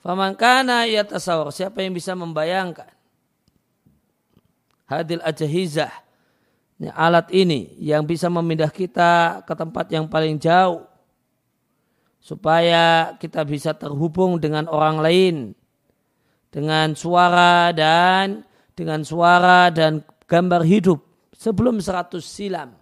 Faman 0.00 0.32
kana 0.32 0.88
yatasawwar, 0.88 1.52
siapa 1.52 1.84
yang 1.84 1.92
bisa 1.92 2.16
membayangkan 2.16 2.88
hadil 4.88 5.22
ajahizah 5.22 5.92
ini 6.80 6.88
alat 6.96 7.28
ini 7.30 7.76
yang 7.78 8.02
bisa 8.02 8.26
memindah 8.26 8.72
kita 8.72 9.44
ke 9.46 9.52
tempat 9.54 9.86
yang 9.92 10.10
paling 10.10 10.40
jauh 10.40 10.89
supaya 12.20 13.16
kita 13.18 13.42
bisa 13.42 13.74
terhubung 13.74 14.38
dengan 14.38 14.70
orang 14.70 15.02
lain 15.02 15.36
dengan 16.54 16.94
suara 16.94 17.74
dan 17.74 18.46
dengan 18.78 19.02
suara 19.02 19.74
dan 19.74 20.06
gambar 20.30 20.62
hidup 20.62 21.00
sebelum 21.34 21.82
seratus 21.82 22.28
silam 22.28 22.80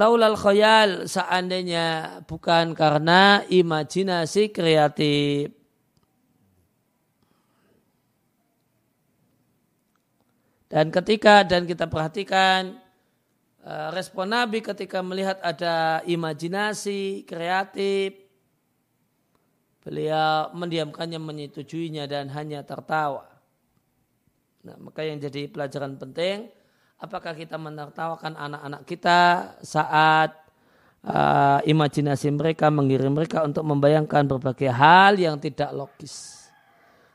Laulal 0.00 0.32
khayal 0.32 1.04
seandainya 1.04 2.22
bukan 2.24 2.72
karena 2.72 3.44
imajinasi 3.44 4.48
kreatif. 4.48 5.52
Dan 10.72 10.88
ketika 10.88 11.44
dan 11.44 11.68
kita 11.68 11.84
perhatikan 11.84 12.79
respon 13.92 14.32
Nabi 14.32 14.64
ketika 14.64 15.04
melihat 15.04 15.36
ada 15.44 16.00
imajinasi 16.08 17.28
kreatif, 17.28 18.16
beliau 19.84 20.52
mendiamkannya, 20.56 21.20
menyetujuinya 21.20 22.08
dan 22.08 22.32
hanya 22.32 22.64
tertawa. 22.64 23.28
Nah, 24.64 24.76
maka 24.76 25.04
yang 25.04 25.20
jadi 25.20 25.48
pelajaran 25.48 25.96
penting, 25.96 26.52
Apakah 27.00 27.32
kita 27.32 27.56
menertawakan 27.56 28.36
anak-anak 28.36 28.84
kita 28.84 29.20
saat 29.64 30.36
uh, 31.00 31.64
imajinasi 31.64 32.28
mereka 32.28 32.68
mengirim 32.68 33.16
mereka 33.16 33.40
untuk 33.40 33.64
membayangkan 33.64 34.28
berbagai 34.28 34.68
hal 34.68 35.16
yang 35.16 35.40
tidak 35.40 35.72
logis? 35.72 36.44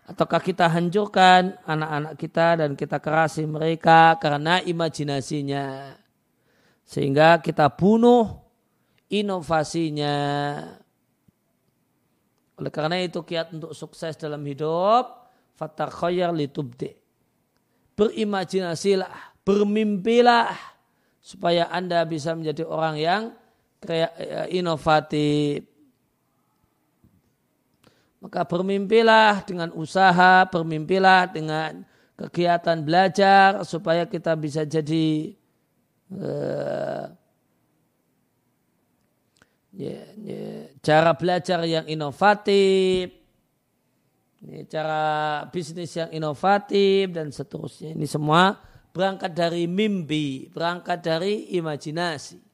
Ataukah 0.10 0.41
kita 0.41 0.65
hancurkan 0.73 1.53
anak-anak 1.69 2.17
kita 2.17 2.65
dan 2.65 2.73
kita 2.73 2.97
kerasi 2.97 3.45
mereka 3.45 4.17
karena 4.17 4.58
imajinasinya? 4.65 5.93
Sehingga 6.86 7.41
kita 7.41 7.67
bunuh 7.74 8.45
inovasinya. 9.10 10.15
Oleh 12.56 12.71
karena 12.71 13.02
itu 13.02 13.19
kiat 13.26 13.52
untuk 13.52 13.76
sukses 13.76 14.15
dalam 14.15 14.39
hidup, 14.45 15.28
fatakhoyar 15.60 16.32
litubdi. 16.32 16.93
Berimajinasilah 18.00 19.12
bermimpilah 19.43 20.56
supaya 21.19 21.67
Anda 21.74 22.06
bisa 22.06 22.32
menjadi 22.38 22.63
orang 22.63 22.95
yang 23.02 23.24
inovatif. 24.54 25.65
Maka 28.24 28.41
bermimpilah 28.48 29.45
dengan 29.45 29.69
usaha, 29.78 30.48
bermimpilah 30.50 31.30
dengan 31.30 31.86
kegiatan 32.17 32.82
belajar 32.82 33.62
supaya 33.67 34.08
kita 34.10 34.34
bisa 34.39 34.65
jadi 34.65 35.36
uh, 36.13 37.10
ya, 39.74 40.00
ya, 40.22 40.46
cara 40.86 41.18
belajar 41.18 41.65
yang 41.65 41.89
inovatif, 41.89 43.10
ya, 44.46 44.62
cara 44.70 45.04
bisnis 45.50 45.98
yang 45.98 46.13
inovatif 46.13 47.10
dan 47.10 47.34
seterusnya. 47.34 47.98
Ini 47.98 48.06
semua 48.06 48.62
berangkat 48.94 49.34
dari 49.34 49.65
mimpi, 49.65 50.54
berangkat 50.54 51.02
dari 51.02 51.50
imajinasi. 51.58 52.44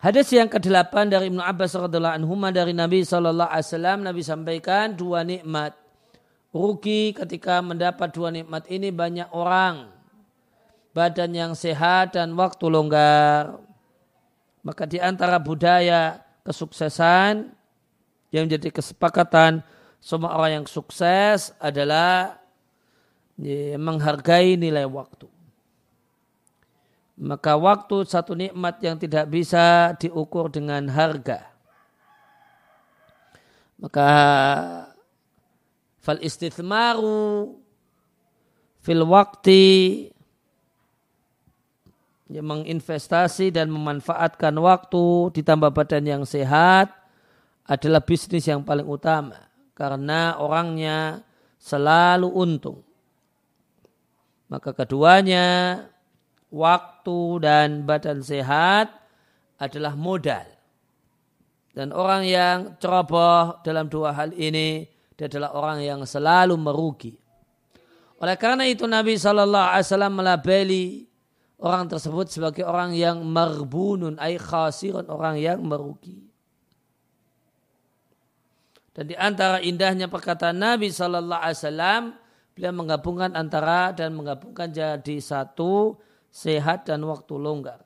Hadis 0.00 0.32
yang 0.32 0.48
ke-8 0.48 1.12
dari 1.12 1.28
Ibnu 1.28 1.44
Abbas 1.44 1.76
radhiallahu 1.76 2.24
anhu 2.24 2.32
dari 2.48 2.72
Nabi 2.72 3.04
sallallahu 3.04 3.52
alaihi 3.52 3.68
wasallam 3.68 3.98
Nabi 4.00 4.24
sampaikan 4.24 4.96
dua 4.96 5.20
nikmat. 5.28 5.76
Rugi 6.56 7.12
ketika 7.12 7.60
mendapat 7.60 8.08
dua 8.08 8.32
nikmat 8.32 8.64
ini 8.72 8.88
banyak 8.88 9.28
orang. 9.36 9.92
Badan 10.96 11.36
yang 11.36 11.52
sehat 11.52 12.16
dan 12.16 12.32
waktu 12.32 12.64
longgar. 12.72 13.60
Maka 14.64 14.88
di 14.88 14.96
antara 14.96 15.36
budaya 15.36 16.24
kesuksesan 16.48 17.52
yang 18.32 18.48
menjadi 18.48 18.72
kesepakatan 18.72 19.60
semua 20.00 20.32
orang 20.32 20.64
yang 20.64 20.66
sukses 20.66 21.52
adalah 21.60 22.40
ya, 23.36 23.76
menghargai 23.76 24.56
nilai 24.56 24.88
waktu 24.88 25.29
maka 27.20 27.52
waktu 27.52 28.08
satu 28.08 28.32
nikmat 28.32 28.80
yang 28.80 28.96
tidak 28.96 29.28
bisa 29.28 29.92
diukur 30.00 30.48
dengan 30.48 30.88
harga. 30.88 31.52
Maka 33.76 34.08
fal 36.00 36.16
istithmaru 36.24 37.60
fil 38.80 39.04
waktu 39.04 39.60
yang 42.32 42.46
menginvestasi 42.48 43.52
dan 43.52 43.68
memanfaatkan 43.68 44.56
waktu 44.56 45.34
ditambah 45.36 45.76
badan 45.76 46.04
yang 46.08 46.24
sehat 46.24 46.88
adalah 47.68 48.00
bisnis 48.00 48.48
yang 48.48 48.64
paling 48.64 48.88
utama 48.88 49.36
karena 49.76 50.40
orangnya 50.40 51.20
selalu 51.60 52.32
untung. 52.32 52.80
Maka 54.48 54.72
keduanya 54.72 55.84
waktu 56.50 57.20
dan 57.42 57.86
badan 57.86 58.20
sehat 58.20 58.90
adalah 59.56 59.94
modal. 59.94 60.46
Dan 61.70 61.94
orang 61.94 62.26
yang 62.26 62.58
ceroboh 62.82 63.62
dalam 63.62 63.86
dua 63.86 64.10
hal 64.12 64.34
ini 64.34 64.84
dia 65.14 65.30
adalah 65.30 65.54
orang 65.54 65.78
yang 65.86 66.00
selalu 66.02 66.58
merugi. 66.58 67.14
Oleh 68.20 68.36
karena 68.36 68.66
itu 68.68 68.84
Nabi 68.84 69.16
Shallallahu 69.16 69.68
Alaihi 69.70 69.86
Wasallam 69.86 70.14
melabeli 70.18 70.86
orang 71.60 71.88
tersebut 71.88 72.26
sebagai 72.28 72.64
orang 72.66 72.92
yang 72.96 73.22
marbunun, 73.24 74.16
ay 74.20 74.36
khasirun, 74.36 75.08
orang 75.08 75.40
yang 75.40 75.60
merugi. 75.60 76.24
Dan 78.90 79.06
di 79.06 79.16
antara 79.16 79.62
indahnya 79.62 80.10
perkataan 80.10 80.58
Nabi 80.58 80.90
Shallallahu 80.90 81.40
Alaihi 81.40 81.58
Wasallam, 81.62 82.02
beliau 82.52 82.74
menggabungkan 82.74 83.30
antara 83.38 83.94
dan 83.94 84.12
menggabungkan 84.12 84.68
jadi 84.68 85.16
satu 85.22 85.96
sehat 86.30 86.86
dan 86.86 87.02
waktu 87.04 87.34
longgar. 87.36 87.82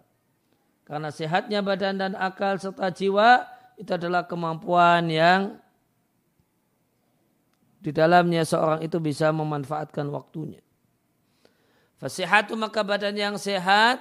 Karena 0.84 1.08
sehatnya 1.08 1.64
badan 1.64 1.96
dan 1.96 2.12
akal 2.12 2.60
serta 2.60 2.92
jiwa 2.92 3.48
itu 3.80 3.90
adalah 3.90 4.28
kemampuan 4.28 5.08
yang 5.08 5.56
di 7.84 7.92
dalamnya 7.92 8.44
seorang 8.44 8.80
itu 8.84 8.96
bisa 9.00 9.32
memanfaatkan 9.32 10.08
waktunya. 10.12 10.60
Fasihatu 12.00 12.56
maka 12.56 12.84
badan 12.84 13.16
yang 13.16 13.36
sehat 13.40 14.00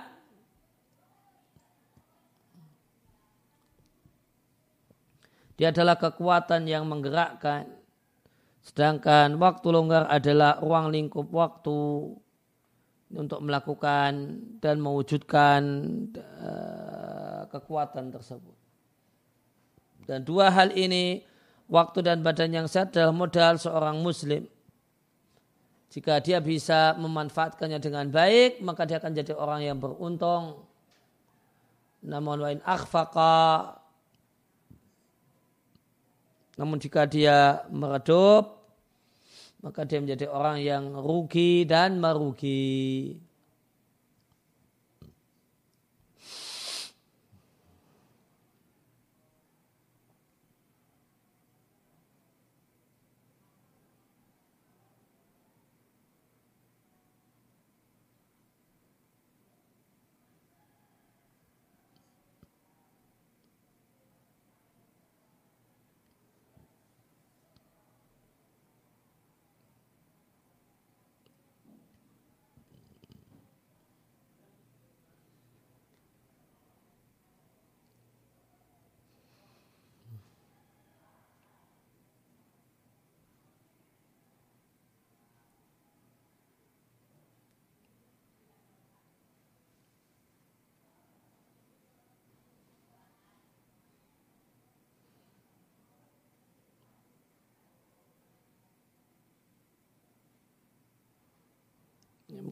dia 5.55 5.71
adalah 5.71 5.95
kekuatan 5.95 6.67
yang 6.67 6.83
menggerakkan. 6.83 7.67
Sedangkan 8.63 9.35
waktu 9.39 9.67
longgar 9.71 10.07
adalah 10.07 10.59
ruang 10.63 10.91
lingkup 10.91 11.27
waktu 11.31 11.75
untuk 13.13 13.39
melakukan 13.45 14.41
dan 14.57 14.81
mewujudkan 14.81 15.61
uh, 16.17 17.45
kekuatan 17.53 18.09
tersebut. 18.09 18.57
Dan 20.03 20.25
dua 20.25 20.49
hal 20.51 20.73
ini, 20.73 21.23
waktu 21.69 22.03
dan 22.03 22.25
badan 22.25 22.51
yang 22.51 22.67
sehat 22.67 22.91
adalah 22.97 23.15
modal 23.15 23.55
seorang 23.61 24.01
muslim. 24.01 24.49
Jika 25.93 26.17
dia 26.25 26.41
bisa 26.41 26.97
memanfaatkannya 26.97 27.77
dengan 27.77 28.09
baik, 28.09 28.65
maka 28.65 28.89
dia 28.89 28.97
akan 28.97 29.13
jadi 29.13 29.37
orang 29.37 29.61
yang 29.61 29.77
beruntung. 29.77 30.65
Namun 32.03 32.41
wain 32.41 32.59
akhfaqa, 32.65 33.77
namun 36.57 36.77
jika 36.77 37.09
dia 37.09 37.65
meredup, 37.73 38.62
maka 39.63 39.87
dia 39.87 40.03
menjadi 40.03 40.27
orang 40.27 40.59
yang 40.59 40.91
rugi 40.99 41.63
dan 41.63 41.97
merugi. 42.03 43.15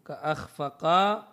Maka 0.01 0.17
akhfaqa 0.33 1.31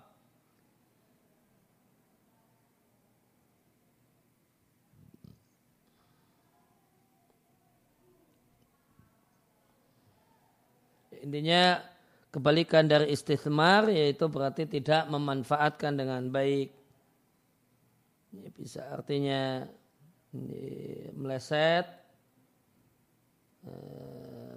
Intinya 11.24 11.80
kebalikan 12.28 12.88
dari 12.88 13.12
istithmar 13.12 13.88
yaitu 13.88 14.28
berarti 14.28 14.68
tidak 14.68 15.08
memanfaatkan 15.08 15.96
dengan 15.96 16.28
baik. 16.28 16.72
Ini 18.32 18.48
bisa 18.52 18.84
artinya 18.92 19.64
ini 20.36 21.08
meleset, 21.16 21.84
eh, 23.64 24.52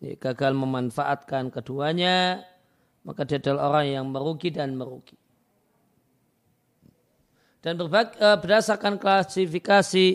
gagal, 0.00 0.16
gagal 0.20 0.52
memanfaatkan 0.52 1.48
keduanya, 1.52 2.44
maka 3.06 3.22
dia 3.24 3.38
adalah 3.40 3.72
orang 3.72 3.86
yang 3.86 4.06
merugi 4.10 4.50
dan 4.52 4.76
merugi. 4.76 5.16
Dan 7.62 7.82
eh, 7.82 8.36
berdasarkan 8.38 8.94
klasifikasi 9.00 10.08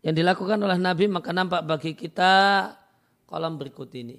yang 0.00 0.14
dilakukan 0.16 0.58
oleh 0.58 0.80
Nabi, 0.80 1.06
maka 1.06 1.30
nampak 1.30 1.62
bagi 1.62 1.92
kita 1.94 2.66
kolam 3.28 3.60
berikut 3.60 3.92
ini. 3.94 4.18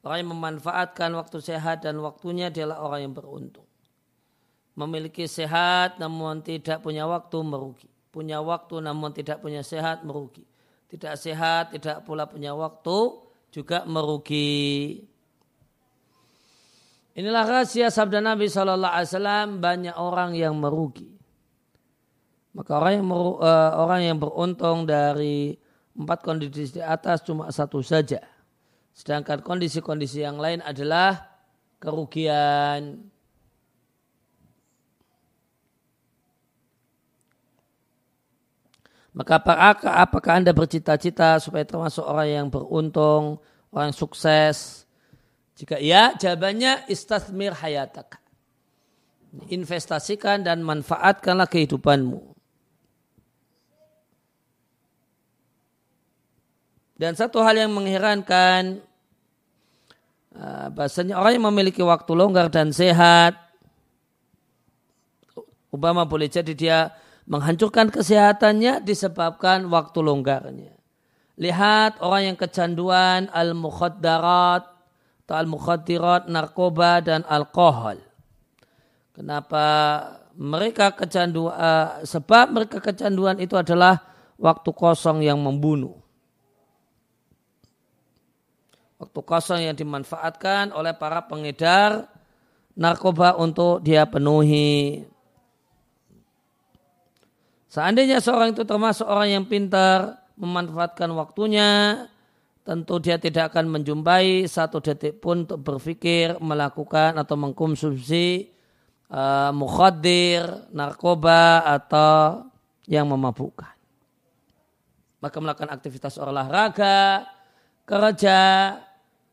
Orang 0.00 0.24
yang 0.24 0.30
memanfaatkan 0.32 1.12
waktu 1.18 1.42
sehat 1.42 1.84
dan 1.84 2.00
waktunya 2.00 2.48
adalah 2.48 2.80
orang 2.80 3.10
yang 3.10 3.14
beruntung. 3.14 3.66
Memiliki 4.78 5.26
sehat 5.26 5.98
namun 5.98 6.40
tidak 6.40 6.80
punya 6.80 7.04
waktu 7.04 7.38
merugi. 7.42 7.90
punya 8.08 8.40
waktu 8.40 8.80
namun 8.80 9.12
tidak 9.12 9.44
punya 9.44 9.60
sehat 9.60 10.02
merugi. 10.02 10.42
Tidak 10.88 11.14
sehat, 11.20 11.76
tidak 11.76 12.04
pula 12.08 12.24
punya 12.24 12.56
waktu 12.56 13.28
juga 13.52 13.84
merugi. 13.84 15.04
Inilah 17.18 17.44
rahasia 17.44 17.90
sabda 17.90 18.22
Nabi 18.22 18.46
Wasallam 18.46 19.58
banyak 19.58 19.96
orang 19.98 20.38
yang 20.38 20.54
merugi. 20.54 21.18
Maka 22.54 22.78
orang 22.78 23.02
yang 23.02 23.06
meru, 23.06 23.42
uh, 23.42 23.70
orang 23.78 24.00
yang 24.06 24.16
beruntung 24.16 24.88
dari 24.88 25.58
empat 25.98 26.22
kondisi 26.22 26.78
di 26.78 26.82
atas 26.82 27.26
cuma 27.26 27.50
satu 27.50 27.82
saja. 27.82 28.22
Sedangkan 28.94 29.42
kondisi-kondisi 29.42 30.22
yang 30.22 30.38
lain 30.38 30.62
adalah 30.62 31.38
kerugian. 31.78 33.02
Maka 39.16 39.40
apakah, 39.40 39.92
apakah 40.04 40.32
Anda 40.36 40.52
bercita-cita 40.52 41.40
supaya 41.40 41.64
termasuk 41.64 42.04
orang 42.04 42.28
yang 42.28 42.46
beruntung, 42.52 43.40
orang 43.72 43.90
yang 43.90 43.96
sukses? 43.96 44.84
Jika 45.58 45.80
ya, 45.80 46.14
jawabannya 46.14 46.86
istathmir 46.86 47.56
hayatak. 47.56 48.20
Investasikan 49.50 50.44
dan 50.44 50.62
manfaatkanlah 50.62 51.50
kehidupanmu. 51.50 52.36
Dan 56.98 57.14
satu 57.14 57.42
hal 57.46 57.54
yang 57.54 57.70
mengherankan, 57.70 58.82
uh, 60.34 60.66
bahasanya 60.74 61.14
orang 61.14 61.38
yang 61.38 61.46
memiliki 61.46 61.78
waktu 61.78 62.10
longgar 62.10 62.50
dan 62.50 62.74
sehat, 62.74 63.38
Obama 65.68 66.08
boleh 66.08 66.26
jadi 66.32 66.52
dia 66.56 66.90
menghancurkan 67.28 67.92
kesehatannya 67.92 68.80
disebabkan 68.80 69.68
waktu 69.68 69.98
longgarnya. 70.00 70.72
Lihat 71.38 72.00
orang 72.02 72.34
yang 72.34 72.36
kecanduan 72.40 73.30
al-mukhaddarat 73.30 74.64
atau 75.28 75.34
al-mukhaddirat, 75.36 76.26
narkoba 76.26 77.04
dan 77.04 77.22
alkohol. 77.28 78.00
Kenapa 79.12 79.64
mereka 80.34 80.96
kecanduan, 80.96 81.52
uh, 81.52 81.88
sebab 82.02 82.56
mereka 82.56 82.80
kecanduan 82.80 83.36
itu 83.38 83.54
adalah 83.54 84.02
waktu 84.40 84.70
kosong 84.72 85.20
yang 85.20 85.36
membunuh 85.38 86.00
waktu 88.98 89.20
kosong 89.22 89.60
yang 89.62 89.78
dimanfaatkan 89.78 90.74
oleh 90.74 90.92
para 90.92 91.22
pengedar 91.24 92.10
narkoba 92.74 93.38
untuk 93.38 93.80
dia 93.82 94.04
penuhi. 94.04 95.06
Seandainya 97.68 98.24
seorang 98.24 98.56
itu 98.56 98.64
termasuk 98.64 99.04
orang 99.04 99.28
yang 99.28 99.44
pintar 99.44 100.24
memanfaatkan 100.40 101.12
waktunya, 101.12 102.04
tentu 102.64 102.96
dia 102.96 103.20
tidak 103.20 103.52
akan 103.52 103.68
menjumpai 103.80 104.48
satu 104.48 104.80
detik 104.80 105.20
pun 105.20 105.44
untuk 105.44 105.60
berpikir 105.60 106.40
melakukan 106.40 107.16
atau 107.20 107.36
mengkonsumsi 107.36 108.48
uh, 109.12 109.52
mukhadir, 109.52 110.48
narkoba 110.72 111.64
atau 111.64 112.48
yang 112.88 113.08
memabukkan. 113.08 113.72
Maka 115.20 115.36
melakukan 115.36 115.72
aktivitas 115.74 116.16
olahraga, 116.16 117.28
kerja, 117.84 118.40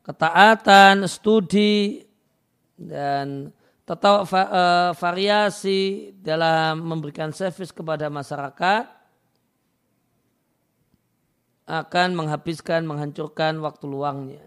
ketaatan, 0.04 1.08
studi, 1.08 2.04
dan 2.76 3.48
tetap 3.86 4.26
eh, 4.34 4.90
variasi 4.98 6.10
dalam 6.18 6.82
memberikan 6.82 7.30
servis 7.30 7.70
kepada 7.70 8.10
masyarakat 8.10 8.84
akan 11.66 12.08
menghabiskan, 12.14 12.86
menghancurkan 12.86 13.58
waktu 13.62 13.84
luangnya. 13.86 14.46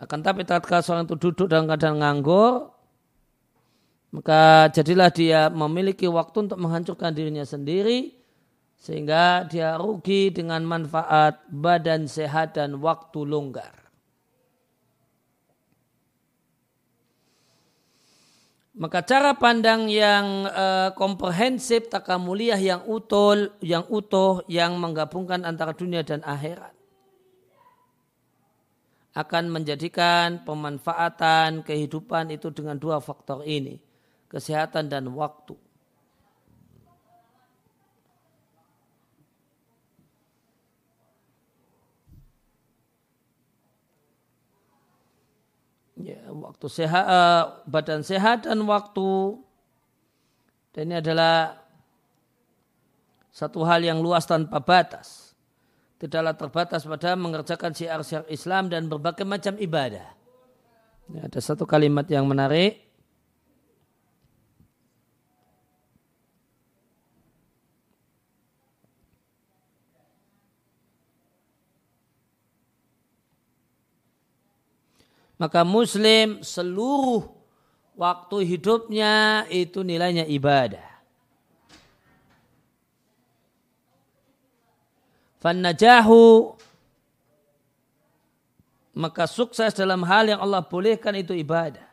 Akan 0.00 0.20
tapi 0.20 0.44
tatkala 0.44 0.80
seorang 0.80 1.08
itu 1.08 1.16
duduk 1.16 1.46
dalam 1.48 1.68
keadaan 1.68 2.00
nganggur, 2.00 2.72
maka 4.12 4.68
jadilah 4.72 5.12
dia 5.12 5.48
memiliki 5.52 6.08
waktu 6.08 6.48
untuk 6.48 6.60
menghancurkan 6.60 7.12
dirinya 7.12 7.44
sendiri, 7.44 8.12
sehingga 8.80 9.48
dia 9.48 9.76
rugi 9.76 10.32
dengan 10.32 10.64
manfaat 10.64 11.44
badan 11.48 12.08
sehat 12.08 12.56
dan 12.56 12.80
waktu 12.80 13.24
longgar. 13.24 13.83
Maka 18.74 19.06
cara 19.06 19.38
pandang 19.38 19.86
yang 19.86 20.50
uh, 20.50 20.90
komprehensif, 20.98 21.86
takamuliah 21.86 22.58
yang 22.58 22.82
utuh, 22.90 23.54
yang 23.62 23.86
utuh, 23.86 24.42
yang 24.50 24.74
menggabungkan 24.82 25.46
antara 25.46 25.70
dunia 25.70 26.02
dan 26.02 26.26
akhirat 26.26 26.74
akan 29.14 29.46
menjadikan 29.46 30.42
pemanfaatan 30.42 31.62
kehidupan 31.62 32.34
itu 32.34 32.50
dengan 32.50 32.74
dua 32.74 32.98
faktor 32.98 33.46
ini, 33.46 33.78
kesehatan 34.26 34.90
dan 34.90 35.06
waktu. 35.14 35.54
ya, 46.04 46.20
waktu 46.34 46.66
sehat, 46.66 47.04
uh, 47.06 47.42
badan 47.70 48.02
sehat 48.02 48.50
dan 48.50 48.60
waktu. 48.66 49.38
Dan 50.74 50.90
ini 50.90 50.98
adalah 50.98 51.62
satu 53.30 53.62
hal 53.62 53.80
yang 53.86 54.02
luas 54.02 54.26
tanpa 54.26 54.58
batas. 54.58 55.32
Tidaklah 56.02 56.34
terbatas 56.34 56.82
pada 56.84 57.14
mengerjakan 57.14 57.72
syiar-syiar 57.72 58.26
Islam 58.28 58.68
dan 58.68 58.90
berbagai 58.90 59.22
macam 59.22 59.54
ibadah. 59.56 60.04
Ya, 61.14 61.20
ada 61.24 61.40
satu 61.40 61.64
kalimat 61.64 62.04
yang 62.10 62.28
menarik. 62.28 62.83
Maka 75.44 75.60
muslim 75.60 76.40
seluruh 76.40 77.28
waktu 78.00 78.48
hidupnya 78.48 79.44
itu 79.52 79.84
nilainya 79.84 80.24
ibadah. 80.24 80.88
Fannajahu 85.44 86.56
maka 88.96 89.28
sukses 89.28 89.76
dalam 89.76 90.00
hal 90.08 90.32
yang 90.32 90.40
Allah 90.40 90.64
bolehkan 90.64 91.12
itu 91.12 91.36
ibadah. 91.36 91.84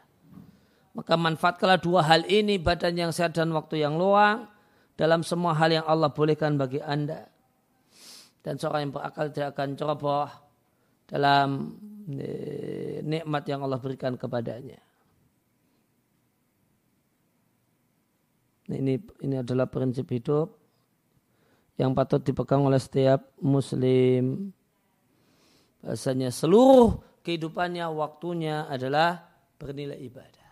Maka 0.95 1.19
manfaatkanlah 1.19 1.83
dua 1.83 2.07
hal 2.07 2.23
ini 2.31 2.55
badan 2.55 2.95
yang 2.95 3.11
sehat 3.11 3.35
dan 3.35 3.51
waktu 3.51 3.83
yang 3.83 3.99
luang 3.99 4.47
dalam 4.95 5.27
semua 5.27 5.51
hal 5.59 5.75
yang 5.75 5.83
Allah 5.83 6.07
bolehkan 6.07 6.55
bagi 6.55 6.79
anda. 6.79 7.27
Dan 8.47 8.55
seorang 8.55 8.87
yang 8.87 8.93
berakal 8.95 9.27
tidak 9.27 9.59
akan 9.59 9.75
ceroboh 9.75 10.50
dalam 11.12 11.76
nikmat 13.04 13.43
yang 13.43 13.67
Allah 13.67 13.78
berikan 13.84 14.15
kepadanya. 14.15 14.80
Ini 18.71 18.95
ini 19.28 19.36
adalah 19.36 19.67
prinsip 19.67 20.08
hidup 20.08 20.56
yang 21.76 21.91
patut 21.91 22.24
dipegang 22.24 22.63
oleh 22.63 22.80
setiap 22.80 23.36
muslim. 23.43 24.56
Bahasanya 25.84 26.32
seluruh 26.32 27.04
kehidupannya, 27.26 27.84
waktunya 27.91 28.69
adalah 28.71 29.28
bernilai 29.60 30.00
ibadah. 30.00 30.50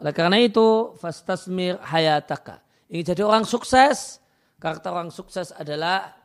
Oleh 0.00 0.12
karena 0.16 0.36
itu, 0.42 0.96
fastasmir 0.98 1.78
hayataka. 1.80 2.60
Ingin 2.90 3.14
jadi 3.14 3.22
orang 3.22 3.46
sukses, 3.46 4.18
karakter 4.58 4.90
orang 4.90 5.14
sukses 5.14 5.54
adalah 5.54 6.19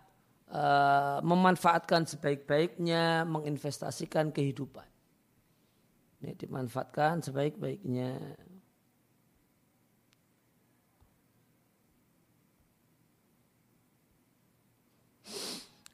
uh, 0.51 1.21
memanfaatkan 1.25 2.05
sebaik-baiknya, 2.05 3.25
menginvestasikan 3.25 4.29
kehidupan. 4.29 4.85
Ini 6.21 6.33
dimanfaatkan 6.37 7.21
sebaik-baiknya. 7.21 8.17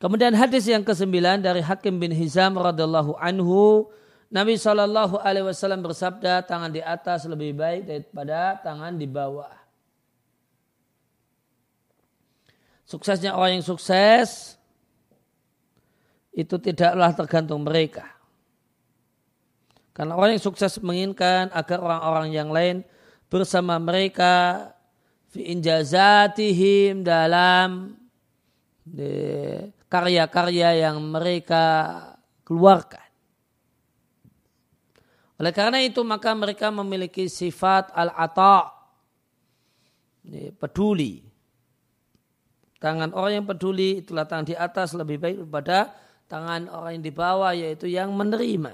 Kemudian 0.02 0.34
hadis 0.34 0.66
yang 0.66 0.82
kesembilan 0.82 1.46
dari 1.46 1.62
Hakim 1.62 2.02
bin 2.02 2.10
Hizam 2.10 2.58
radhiallahu 2.58 3.22
anhu, 3.22 3.86
Nabi 4.34 4.58
Shallallahu 4.58 5.22
Alaihi 5.22 5.46
Wasallam 5.46 5.86
bersabda, 5.86 6.42
tangan 6.42 6.74
di 6.74 6.82
atas 6.82 7.30
lebih 7.30 7.54
baik 7.54 7.86
daripada 7.86 8.58
tangan 8.66 8.98
di 8.98 9.06
bawah. 9.06 9.61
Suksesnya 12.92 13.32
orang 13.40 13.56
yang 13.56 13.64
sukses 13.64 14.60
itu 16.36 16.60
tidaklah 16.60 17.16
tergantung 17.16 17.64
mereka. 17.64 18.04
Karena 19.96 20.20
orang 20.20 20.36
yang 20.36 20.44
sukses 20.44 20.76
menginginkan 20.84 21.48
agar 21.56 21.80
orang-orang 21.80 22.36
yang 22.36 22.52
lain 22.52 22.84
bersama 23.32 23.80
mereka 23.80 24.68
fi 25.32 25.56
injazatihim 25.56 27.08
dalam 27.08 27.96
karya-karya 29.88 30.84
yang 30.84 31.00
mereka 31.00 31.64
keluarkan. 32.44 33.08
Oleh 35.40 35.56
karena 35.56 35.80
itu 35.80 36.04
maka 36.04 36.36
mereka 36.36 36.68
memiliki 36.76 37.32
sifat 37.32 37.96
al-ata' 37.96 38.68
peduli. 40.60 41.31
Tangan 42.82 43.14
orang 43.14 43.32
yang 43.38 43.46
peduli 43.46 44.02
itulah 44.02 44.26
tangan 44.26 44.50
di 44.50 44.58
atas 44.58 44.98
lebih 44.98 45.22
baik 45.22 45.38
daripada 45.46 45.94
tangan 46.26 46.66
orang 46.66 46.98
yang 46.98 47.06
di 47.06 47.14
bawah 47.14 47.54
yaitu 47.54 47.86
yang 47.86 48.10
menerima. 48.10 48.74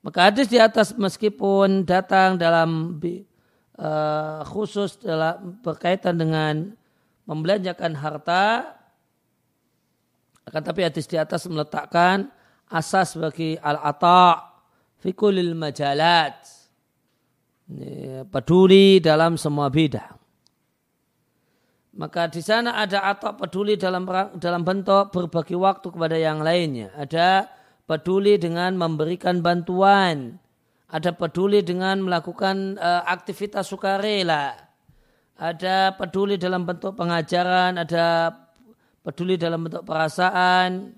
Maka 0.00 0.32
hadis 0.32 0.48
di 0.48 0.56
atas 0.56 0.96
meskipun 0.96 1.84
datang 1.84 2.40
dalam 2.40 2.96
uh, 2.96 4.40
khusus 4.48 4.96
dalam 4.96 5.60
berkaitan 5.60 6.16
dengan 6.16 6.72
membelanjakan 7.28 7.92
harta, 7.92 8.80
akan 10.48 10.62
tapi 10.64 10.88
hadis 10.88 11.04
di 11.04 11.20
atas 11.20 11.44
meletakkan 11.44 12.32
asas 12.72 13.12
bagi 13.12 13.60
al-ata' 13.60 14.40
fikulil 15.04 15.52
majalat. 15.52 16.48
Peduli 18.32 18.98
dalam 18.98 19.36
semua 19.38 19.70
bidang. 19.70 20.19
Maka 21.90 22.30
di 22.30 22.38
sana 22.38 22.78
ada 22.78 23.02
atak 23.02 23.42
peduli 23.42 23.74
dalam 23.74 24.06
dalam 24.38 24.62
bentuk 24.62 25.10
berbagi 25.10 25.58
waktu 25.58 25.90
kepada 25.90 26.14
yang 26.14 26.38
lainnya. 26.38 26.94
Ada 26.94 27.50
peduli 27.90 28.38
dengan 28.38 28.78
memberikan 28.78 29.42
bantuan, 29.42 30.38
ada 30.86 31.10
peduli 31.10 31.66
dengan 31.66 32.06
melakukan 32.06 32.78
uh, 32.78 33.02
aktivitas 33.10 33.66
sukarela, 33.66 34.54
ada 35.34 35.98
peduli 35.98 36.38
dalam 36.38 36.62
bentuk 36.62 36.94
pengajaran, 36.94 37.74
ada 37.74 38.38
peduli 39.02 39.34
dalam 39.34 39.66
bentuk 39.66 39.82
perasaan. 39.82 40.94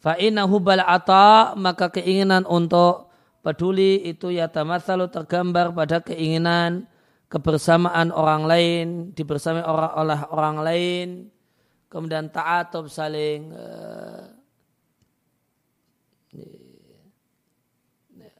Fa'innahu 0.00 0.62
bal 0.64 0.80
ata 0.80 1.58
maka 1.58 1.92
keinginan 1.92 2.48
untuk 2.48 3.12
peduli 3.44 4.00
itu 4.08 4.32
ya 4.32 4.48
tamatsalu 4.48 5.12
tergambar 5.12 5.74
pada 5.76 6.00
keinginan 6.00 6.88
kebersamaan 7.28 8.08
orang 8.08 8.42
lain, 8.48 8.86
dibersamai 9.12 9.60
orang 9.60 9.92
oleh 10.00 10.20
orang 10.32 10.56
lain, 10.64 11.08
kemudian 11.92 12.32
ta'atub 12.32 12.88
saling 12.88 13.52
uh, 13.52 14.32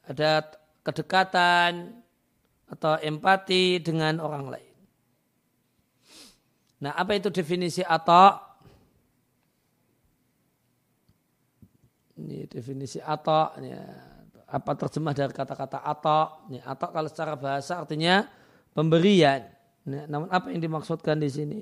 ada 0.08 0.40
kedekatan 0.80 2.00
atau 2.68 2.96
empati 3.00 3.76
dengan 3.80 4.24
orang 4.24 4.56
lain. 4.56 4.76
Nah, 6.80 6.96
apa 6.96 7.12
itu 7.12 7.28
definisi 7.28 7.84
atau? 7.84 8.40
Ini 12.18 12.48
definisi 12.48 12.98
atau, 13.04 13.52
ya, 13.60 13.84
apa 14.48 14.70
terjemah 14.74 15.12
dari 15.12 15.34
kata-kata 15.34 15.84
atau? 15.84 16.48
Ini 16.48 16.64
atau 16.64 16.88
kalau 16.88 17.08
secara 17.10 17.36
bahasa 17.36 17.78
artinya 17.82 18.37
pemberian. 18.72 19.46
Nah, 19.88 20.04
namun 20.08 20.28
apa 20.28 20.52
yang 20.52 20.60
dimaksudkan 20.60 21.16
di 21.16 21.30
sini? 21.32 21.60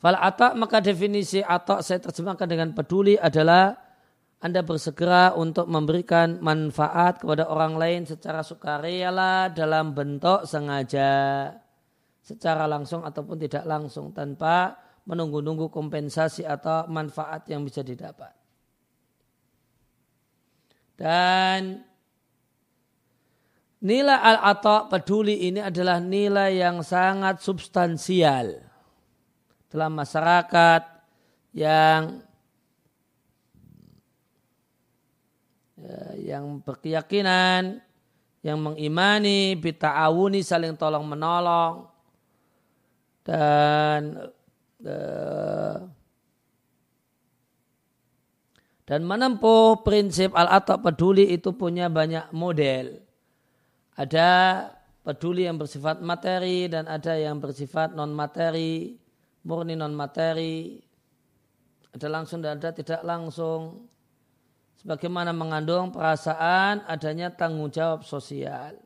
Fal 0.00 0.16
atak 0.16 0.56
maka 0.56 0.80
definisi 0.80 1.44
atak 1.44 1.84
saya 1.84 2.00
terjemahkan 2.00 2.48
dengan 2.48 2.72
peduli 2.72 3.20
adalah 3.20 3.76
anda 4.40 4.64
bersegera 4.64 5.36
untuk 5.36 5.68
memberikan 5.68 6.40
manfaat 6.40 7.20
kepada 7.20 7.52
orang 7.52 7.76
lain 7.76 8.08
secara 8.08 8.40
sukarela 8.40 9.52
dalam 9.52 9.92
bentuk 9.92 10.48
sengaja, 10.48 11.52
secara 12.24 12.64
langsung 12.64 13.04
ataupun 13.04 13.36
tidak 13.36 13.68
langsung 13.68 14.16
tanpa 14.16 14.80
menunggu-nunggu 15.04 15.68
kompensasi 15.68 16.48
atau 16.48 16.88
manfaat 16.88 17.44
yang 17.52 17.60
bisa 17.68 17.84
didapat. 17.84 18.32
Dan 20.96 21.84
nilai 23.80 24.16
al-ata 24.16 24.88
peduli 24.92 25.48
ini 25.48 25.64
adalah 25.64 25.98
nilai 25.98 26.60
yang 26.60 26.84
sangat 26.84 27.40
substansial 27.40 28.60
dalam 29.72 29.92
masyarakat 29.96 30.82
yang 31.56 32.20
ya, 35.80 36.00
yang 36.20 36.60
berkeyakinan 36.60 37.80
yang 38.40 38.58
mengimani 38.60 39.56
bita'awuni 39.56 40.40
saling 40.40 40.76
tolong 40.76 41.04
menolong 41.04 41.88
dan 43.24 44.32
uh, 44.84 45.76
dan 48.88 49.00
menempuh 49.06 49.86
prinsip 49.86 50.34
al-atak 50.34 50.82
peduli 50.82 51.30
itu 51.30 51.54
punya 51.54 51.86
banyak 51.86 52.26
model. 52.34 53.09
Ada 54.00 54.30
peduli 55.04 55.44
yang 55.44 55.60
bersifat 55.60 56.00
materi 56.00 56.72
dan 56.72 56.88
ada 56.88 57.20
yang 57.20 57.36
bersifat 57.36 57.92
non 57.92 58.16
materi 58.16 58.96
murni 59.44 59.76
non 59.76 59.92
materi, 59.92 60.80
ada 61.92 62.08
langsung 62.08 62.40
dan 62.40 62.56
ada 62.56 62.72
tidak 62.72 63.04
langsung. 63.04 63.84
Sebagaimana 64.80 65.36
mengandung 65.36 65.92
perasaan 65.92 66.80
adanya 66.88 67.28
tanggung 67.28 67.68
jawab 67.68 68.00
sosial. 68.08 68.80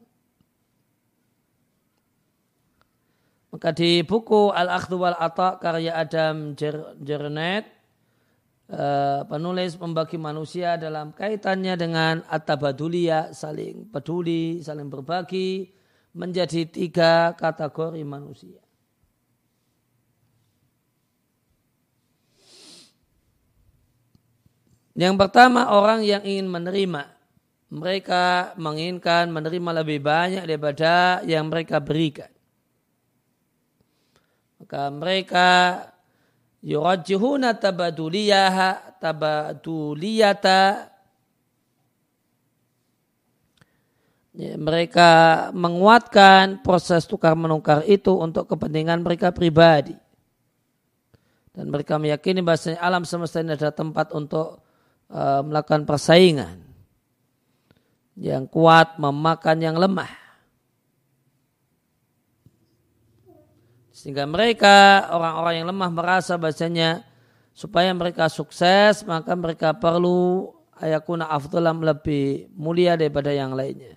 Maka 3.54 3.70
di 3.70 4.02
buku 4.02 4.50
Al-Akhdu 4.50 4.98
wal 4.98 5.14
Atta 5.14 5.62
karya 5.62 5.94
Adam 5.94 6.58
Jernet, 6.98 7.70
eh, 8.70 9.20
penulis 9.26 9.76
membagi 9.76 10.16
manusia 10.16 10.76
dalam 10.80 11.12
kaitannya 11.12 11.74
dengan 11.76 12.14
at-tabaduliyah, 12.28 13.34
saling 13.34 13.88
peduli, 13.90 14.60
saling 14.64 14.88
berbagi, 14.88 15.72
menjadi 16.14 16.68
tiga 16.70 17.34
kategori 17.34 18.00
manusia. 18.06 18.64
Yang 24.94 25.14
pertama 25.18 25.74
orang 25.74 26.06
yang 26.06 26.22
ingin 26.22 26.46
menerima. 26.46 27.10
Mereka 27.74 28.54
menginginkan 28.54 29.26
menerima 29.34 29.82
lebih 29.82 29.98
banyak 29.98 30.46
daripada 30.46 31.18
yang 31.26 31.50
mereka 31.50 31.82
berikan. 31.82 32.30
Maka 34.62 34.94
mereka 34.94 35.48
yurajihuna 36.64 37.60
tabaduliyah 37.60 38.96
tabaduliyata. 38.96 40.90
Ya, 44.34 44.58
mereka 44.58 45.10
menguatkan 45.54 46.58
proses 46.66 47.06
tukar 47.06 47.38
menukar 47.38 47.86
itu 47.86 48.10
untuk 48.18 48.50
kepentingan 48.50 48.98
mereka 49.04 49.30
pribadi. 49.30 49.94
Dan 51.54 51.70
mereka 51.70 52.02
meyakini 52.02 52.42
bahasanya 52.42 52.82
alam 52.82 53.06
semesta 53.06 53.38
ini 53.38 53.54
adalah 53.54 53.70
tempat 53.70 54.10
untuk 54.10 54.58
uh, 55.14 55.38
melakukan 55.46 55.86
persaingan. 55.86 56.66
Yang 58.18 58.50
kuat 58.50 58.98
memakan 58.98 59.58
yang 59.62 59.78
lemah 59.78 60.23
sehingga 64.04 64.28
mereka 64.28 65.08
orang-orang 65.08 65.64
yang 65.64 65.72
lemah 65.72 65.88
merasa 65.88 66.36
bahasanya 66.36 67.08
supaya 67.56 67.88
mereka 67.96 68.28
sukses 68.28 69.00
maka 69.08 69.32
mereka 69.32 69.72
perlu 69.72 70.52
ayakuna 70.76 71.24
afdulam 71.32 71.80
lebih 71.80 72.52
mulia 72.52 73.00
daripada 73.00 73.32
yang 73.32 73.56
lainnya. 73.56 73.96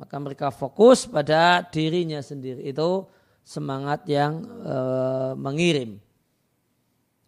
Maka 0.00 0.16
mereka 0.16 0.48
fokus 0.48 1.04
pada 1.04 1.60
dirinya 1.68 2.24
sendiri. 2.24 2.64
Itu 2.64 3.12
semangat 3.44 4.08
yang 4.08 4.44
e, 4.44 4.76
mengirim. 5.36 6.00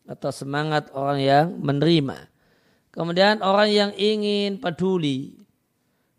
Atau 0.09 0.33
semangat 0.33 0.89
orang 0.97 1.21
yang 1.21 1.47
menerima. 1.61 2.33
Kemudian 2.93 3.45
orang 3.45 3.69
yang 3.69 3.91
ingin 3.93 4.57
peduli, 4.57 5.37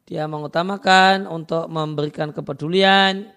dia 0.05 0.29
mengutamakan 0.29 1.25
untuk 1.25 1.65
memberikan 1.69 2.29
kepedulian. 2.29 3.33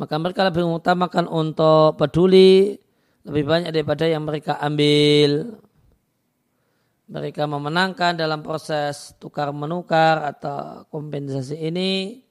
Maka 0.00 0.16
mereka 0.16 0.48
lebih 0.48 0.64
mengutamakan 0.64 1.28
untuk 1.28 2.00
peduli 2.00 2.80
lebih 3.28 3.44
banyak 3.44 3.68
daripada 3.68 4.08
yang 4.08 4.24
mereka 4.24 4.56
ambil. 4.56 5.60
Mereka 7.04 7.44
memenangkan 7.44 8.16
dalam 8.16 8.40
proses 8.40 9.12
tukar 9.20 9.52
menukar 9.52 10.24
atau 10.24 10.88
kompensasi 10.88 11.52
ini. 11.52 12.24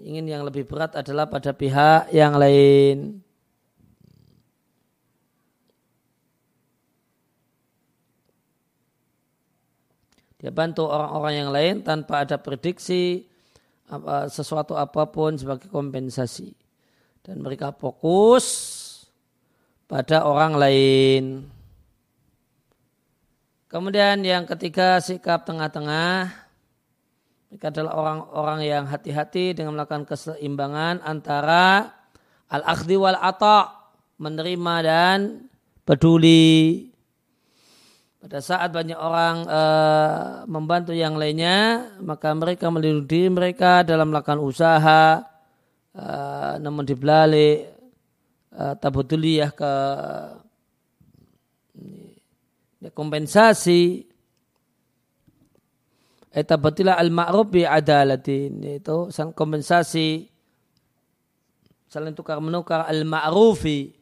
Ingin 0.00 0.32
yang 0.32 0.48
lebih 0.48 0.64
berat 0.64 0.96
adalah 0.96 1.28
pada 1.28 1.52
pihak 1.52 2.08
yang 2.16 2.40
lain. 2.40 3.20
Dia 10.40 10.54
bantu 10.54 10.88
orang-orang 10.88 11.34
yang 11.36 11.50
lain 11.52 11.74
tanpa 11.84 12.24
ada 12.24 12.40
prediksi 12.40 13.27
apa, 13.88 14.28
sesuatu 14.28 14.76
apa 14.76 15.08
pun 15.08 15.34
sebagai 15.34 15.68
kompensasi. 15.72 16.52
Dan 17.24 17.44
mereka 17.44 17.72
fokus 17.72 18.44
pada 19.88 20.24
orang 20.24 20.52
lain. 20.56 21.24
Kemudian 23.68 24.24
yang 24.24 24.48
ketiga 24.48 24.96
sikap 25.00 25.44
tengah-tengah. 25.44 26.48
Mereka 27.48 27.72
adalah 27.72 27.92
orang-orang 27.96 28.60
yang 28.64 28.84
hati-hati 28.84 29.56
dengan 29.56 29.76
melakukan 29.76 30.04
keseimbangan 30.04 31.00
antara 31.00 31.96
al-akhdi 32.48 32.96
wal-ata' 32.96 33.92
menerima 34.20 34.74
dan 34.84 35.18
peduli. 35.88 36.92
Pada 38.18 38.42
saat 38.42 38.74
banyak 38.74 38.98
orang 38.98 39.46
uh, 39.46 40.42
membantu 40.50 40.90
yang 40.90 41.14
lainnya, 41.14 41.86
maka 42.02 42.34
mereka 42.34 42.66
melindungi 42.66 43.30
mereka 43.30 43.86
dalam 43.86 44.10
melakukan 44.10 44.42
usaha, 44.42 45.22
uh, 45.94 46.52
namun 46.58 46.82
dibalik 46.82 47.70
uh, 48.58 48.74
tabutuliyah 48.74 49.54
ke 49.54 49.72
ya, 52.82 52.90
kompensasi 52.90 54.02
etabatilah 56.34 56.98
al-ma'ruf 56.98 57.54
bi 57.54 57.62
adalatin 57.62 58.62
itu 58.62 59.14
sang 59.14 59.30
kompensasi 59.30 60.26
saling 61.88 62.12
tukar 62.12 62.42
menukar 62.42 62.84
al-ma'rufi 62.84 63.94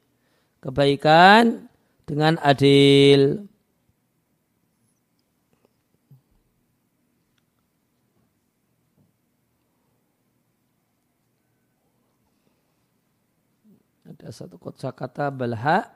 kebaikan 0.59 1.69
dengan 2.03 2.41
adil. 2.43 3.47
Ada 14.27 14.43
satu 14.43 14.59
kata 14.91 15.31
belha 15.31 15.87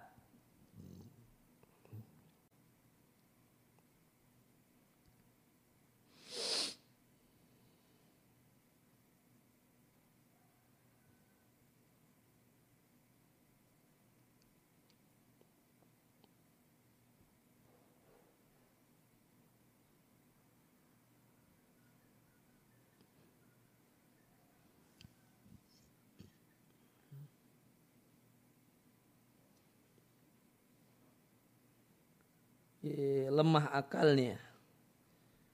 lemah 33.28 33.72
akalnya, 33.76 34.40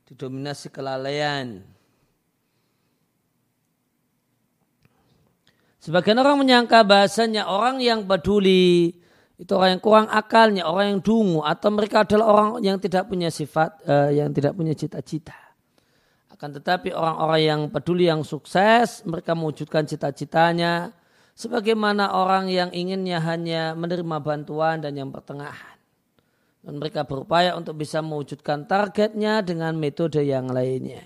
didominasi 0.07 0.70
kelalaian. 0.70 1.62
Sebagian 5.83 6.18
orang 6.18 6.43
menyangka 6.43 6.83
bahasanya 6.83 7.47
orang 7.47 7.79
yang 7.79 8.03
peduli 8.07 8.99
itu 9.37 9.53
orang 9.53 9.77
yang 9.77 9.83
kurang 9.85 10.09
akalnya, 10.09 10.64
orang 10.64 10.97
yang 10.97 11.01
dungu 11.05 11.45
atau 11.45 11.68
mereka 11.68 12.09
adalah 12.09 12.27
orang 12.27 12.49
yang 12.64 12.81
tidak 12.81 13.05
punya 13.05 13.29
sifat, 13.29 13.85
uh, 13.85 14.09
yang 14.09 14.33
tidak 14.33 14.57
punya 14.57 14.72
cita-cita. 14.72 15.37
Akan 16.33 16.57
tetapi 16.57 16.91
orang-orang 16.93 17.41
yang 17.45 17.61
peduli, 17.68 18.09
yang 18.09 18.24
sukses, 18.24 19.05
mereka 19.05 19.37
mewujudkan 19.37 19.85
cita-citanya 19.85 20.97
sebagaimana 21.37 22.16
orang 22.16 22.49
yang 22.49 22.72
inginnya 22.72 23.20
hanya 23.20 23.77
menerima 23.77 24.16
bantuan 24.24 24.81
dan 24.81 24.97
yang 24.97 25.12
pertengahan. 25.12 25.76
Dan 26.67 26.83
mereka 26.83 27.07
berupaya 27.07 27.55
untuk 27.55 27.79
bisa 27.79 28.03
mewujudkan 28.03 28.67
targetnya 28.67 29.39
dengan 29.47 29.79
metode 29.79 30.19
yang 30.27 30.51
lainnya. 30.51 30.99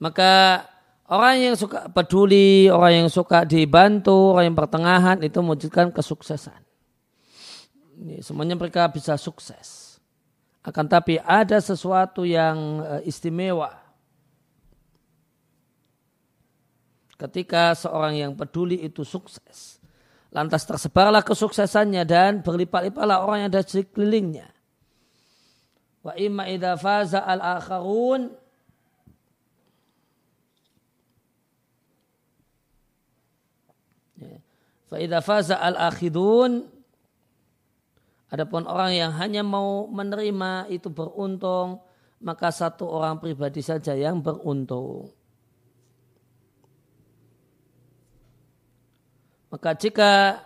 Maka 0.00 0.64
orang 1.12 1.52
yang 1.52 1.56
suka 1.60 1.92
peduli, 1.92 2.72
orang 2.72 3.04
yang 3.04 3.10
suka 3.12 3.44
dibantu, 3.44 4.32
orang 4.32 4.48
yang 4.48 4.56
pertengahan 4.56 5.20
itu 5.20 5.44
mewujudkan 5.44 5.92
kesuksesan. 5.92 6.56
Semuanya 8.24 8.56
mereka 8.56 8.88
bisa 8.88 9.20
sukses. 9.20 10.00
Akan 10.64 10.88
tapi 10.88 11.20
ada 11.20 11.60
sesuatu 11.60 12.24
yang 12.24 12.80
eh, 12.80 13.12
istimewa 13.12 13.79
ketika 17.20 17.76
seorang 17.76 18.16
yang 18.16 18.32
peduli 18.32 18.80
itu 18.80 19.04
sukses. 19.04 19.76
Lantas 20.32 20.64
tersebarlah 20.64 21.20
kesuksesannya 21.20 22.06
dan 22.08 22.40
berlipat-lipatlah 22.40 23.20
orang 23.20 23.44
yang 23.44 23.50
ada 23.52 23.66
di 23.66 23.82
sekelilingnya. 23.82 24.48
Wa 26.00 26.16
imma 26.16 26.48
idha 26.48 26.80
faza 26.80 27.20
al-akharun 27.20 28.32
ya. 34.16 34.38
Fa 34.88 34.96
idha 34.96 35.20
faza 35.20 35.60
al-akhidun 35.60 36.80
Adapun 38.30 38.62
orang 38.70 38.94
yang 38.94 39.10
hanya 39.18 39.42
mau 39.42 39.90
menerima 39.90 40.70
itu 40.70 40.86
beruntung, 40.86 41.82
maka 42.22 42.54
satu 42.54 42.86
orang 42.86 43.18
pribadi 43.18 43.58
saja 43.58 43.90
yang 43.98 44.22
beruntung. 44.22 45.10
Maka 49.50 49.74
jika 49.74 50.38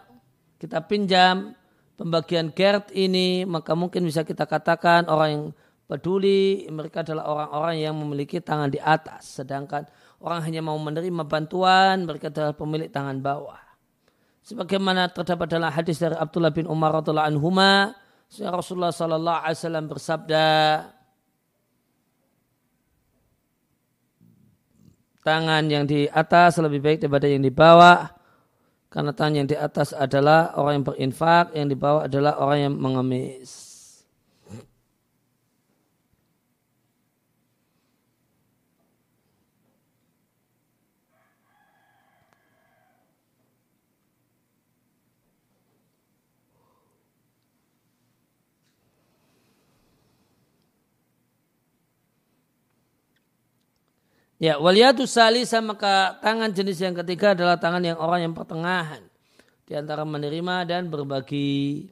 kita 0.57 0.81
pinjam 0.89 1.53
pembagian 2.01 2.49
GERD 2.51 2.91
ini, 2.97 3.45
maka 3.45 3.77
mungkin 3.77 4.09
bisa 4.09 4.25
kita 4.25 4.49
katakan 4.49 5.07
orang 5.13 5.29
yang 5.31 5.45
peduli, 5.85 6.65
mereka 6.73 7.05
adalah 7.05 7.29
orang-orang 7.29 7.77
yang 7.85 7.95
memiliki 7.95 8.41
tangan 8.41 8.73
di 8.73 8.81
atas. 8.81 9.41
Sedangkan 9.41 9.85
orang 10.25 10.41
hanya 10.49 10.65
mau 10.65 10.81
menerima 10.81 11.23
bantuan, 11.29 12.09
mereka 12.09 12.33
adalah 12.33 12.57
pemilik 12.57 12.89
tangan 12.89 13.21
bawah. 13.21 13.61
Sebagaimana 14.45 15.13
terdapat 15.13 15.53
dalam 15.53 15.73
hadis 15.73 16.01
dari 16.01 16.17
Abdullah 16.17 16.53
bin 16.53 16.69
Umar 16.69 16.97
radhiallahu 17.01 17.29
anhuma, 17.29 17.93
Rasulullah 18.35 18.93
sallallahu 18.93 19.41
alaihi 19.41 19.57
wasallam 19.61 19.87
bersabda, 19.89 20.47
tangan 25.25 25.65
yang 25.69 25.85
di 25.89 26.05
atas 26.09 26.61
lebih 26.61 26.85
baik 26.85 26.99
daripada 27.05 27.25
yang 27.25 27.41
di 27.41 27.49
bawah 27.49 28.24
karena 28.95 29.11
tangan 29.11 29.43
yang 29.43 29.49
di 29.51 29.59
atas 29.59 29.91
adalah 29.91 30.55
orang 30.55 30.79
yang 30.79 30.87
berinfak, 30.87 31.51
yang 31.51 31.67
di 31.67 31.75
bawah 31.75 32.07
adalah 32.07 32.39
orang 32.39 32.59
yang 32.71 32.75
mengemis. 32.79 33.64
Ya, 54.45 54.61
waliyatu 54.61 55.09
salisa 55.09 55.65
maka 55.65 56.21
tangan 56.21 56.53
jenis 56.53 56.77
yang 56.77 56.93
ketiga 56.93 57.33
adalah 57.33 57.57
tangan 57.57 57.81
yang 57.81 57.97
orang 57.97 58.29
yang 58.29 58.37
pertengahan 58.37 59.01
di 59.65 59.73
antara 59.73 60.05
menerima 60.05 60.69
dan 60.69 60.93
berbagi. 60.93 61.89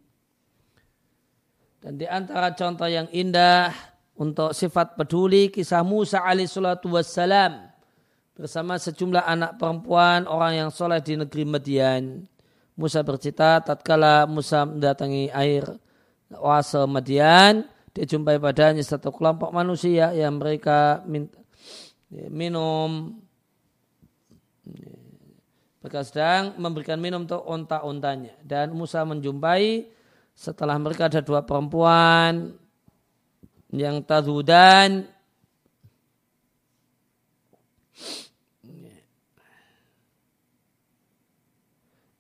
Dan 1.81 1.97
di 1.97 2.05
antara 2.05 2.53
contoh 2.53 2.85
yang 2.85 3.09
indah 3.09 3.73
untuk 4.21 4.53
sifat 4.53 5.01
peduli 5.01 5.49
kisah 5.49 5.81
Musa 5.81 6.21
alaihissalatu 6.21 6.93
wassalam 6.93 7.73
bersama 8.37 8.77
sejumlah 8.77 9.25
anak 9.25 9.57
perempuan 9.57 10.29
orang 10.29 10.53
yang 10.61 10.69
soleh 10.69 11.01
di 11.01 11.17
negeri 11.17 11.49
Madian. 11.49 12.29
Musa 12.77 13.01
bercita 13.01 13.65
tatkala 13.65 14.29
Musa 14.29 14.69
mendatangi 14.69 15.33
air 15.33 15.65
oase 16.37 16.85
Madian, 16.85 17.65
dia 17.97 18.05
jumpai 18.05 18.37
padanya 18.37 18.85
satu 18.85 19.09
kelompok 19.09 19.49
manusia 19.57 20.13
yang 20.13 20.37
mereka 20.37 21.01
minta, 21.09 21.41
minum 22.13 23.17
mereka 25.83 26.07
sedang 26.07 26.55
memberikan 26.61 27.01
minum 27.01 27.27
untuk 27.27 27.43
onta-ontanya 27.43 28.37
dan 28.45 28.71
Musa 28.77 29.03
menjumpai 29.03 29.89
setelah 30.37 30.77
mereka 30.79 31.09
ada 31.09 31.25
dua 31.25 31.43
perempuan 31.43 32.55
yang 33.73 34.05
tazudan 34.05 35.09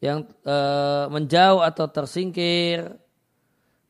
yang 0.02 0.26
e, 0.42 0.56
menjauh 1.14 1.62
atau 1.62 1.86
tersingkir. 1.86 2.98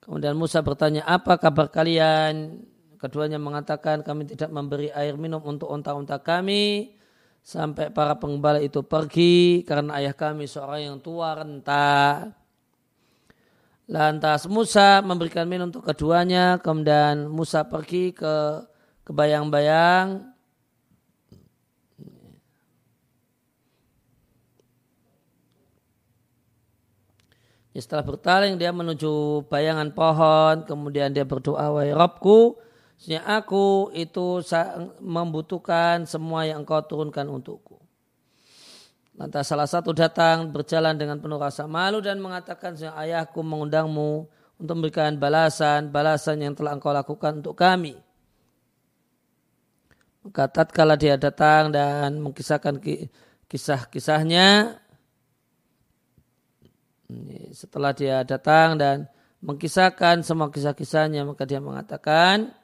Kemudian 0.05 0.36
Musa 0.36 0.61
bertanya, 0.61 1.09
apa 1.09 1.40
kabar 1.40 1.72
kalian? 1.72 2.68
Keduanya 3.03 3.34
mengatakan, 3.34 4.07
kami 4.07 4.30
tidak 4.30 4.55
memberi 4.55 4.94
air 4.94 5.18
minum 5.18 5.42
untuk 5.42 5.66
unta-unta 5.74 6.22
kami 6.22 6.94
sampai 7.42 7.90
para 7.90 8.14
pengembala 8.14 8.62
itu 8.62 8.86
pergi 8.86 9.66
karena 9.66 9.98
ayah 9.98 10.14
kami 10.14 10.46
seorang 10.46 10.86
yang 10.86 10.98
tua 11.03 11.34
renta. 11.34 12.30
Lantas 13.90 14.46
Musa 14.46 15.03
memberikan 15.03 15.50
minum 15.50 15.66
untuk 15.66 15.82
keduanya, 15.82 16.62
kemudian 16.62 17.26
Musa 17.26 17.66
pergi 17.66 18.14
ke 18.14 18.62
kebayang-bayang 19.03 20.32
Ya, 27.72 27.80
setelah 27.80 28.05
bertaling 28.05 28.61
dia 28.61 28.68
menuju 28.68 29.48
bayangan 29.48 29.96
pohon, 29.96 30.68
kemudian 30.68 31.09
dia 31.09 31.24
berdoa, 31.24 31.72
wahai 31.72 31.96
Robku, 31.96 32.61
sehingga 33.03 33.26
aku 33.26 33.90
itu 33.98 34.46
membutuhkan 35.03 36.07
semua 36.07 36.46
yang 36.46 36.62
engkau 36.62 36.78
turunkan 36.86 37.26
untukku. 37.26 37.82
Lantas 39.18 39.50
salah 39.50 39.66
satu 39.66 39.90
datang 39.90 40.55
berjalan 40.55 40.94
dengan 40.94 41.18
penuh 41.18 41.34
rasa 41.34 41.66
malu 41.66 41.98
dan 41.98 42.22
mengatakan, 42.22 42.78
ayahku 42.78 43.42
mengundangmu 43.42 44.30
untuk 44.55 44.74
memberikan 44.78 45.18
balasan, 45.18 45.90
balasan 45.90 46.46
yang 46.46 46.55
telah 46.55 46.78
engkau 46.78 46.94
lakukan 46.94 47.42
untuk 47.42 47.59
kami. 47.59 47.98
Maka 50.22 50.46
tatkala 50.46 50.94
dia 50.94 51.18
datang 51.18 51.74
dan 51.74 52.22
mengkisahkan 52.22 52.78
kisah-kisahnya, 53.50 54.78
setelah 57.50 57.90
dia 57.90 58.22
datang 58.22 58.78
dan 58.78 59.11
mengkisahkan 59.42 60.22
semua 60.22 60.55
kisah-kisahnya 60.55 61.26
maka 61.26 61.42
dia 61.42 61.59
mengatakan 61.59 62.55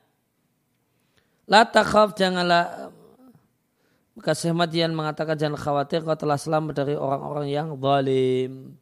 La 1.48 1.64
takhaf 1.64 2.12
janganlah 2.12 2.92
maka 4.18 4.34
Syekh 4.34 4.52
Madian 4.52 4.92
mengatakan 4.92 5.38
jangan 5.38 5.56
khawatir 5.56 6.02
kau 6.02 6.18
telah 6.18 6.36
selamat 6.36 6.74
dari 6.84 6.94
orang-orang 6.98 7.46
yang 7.48 7.68
zalim. 7.78 8.74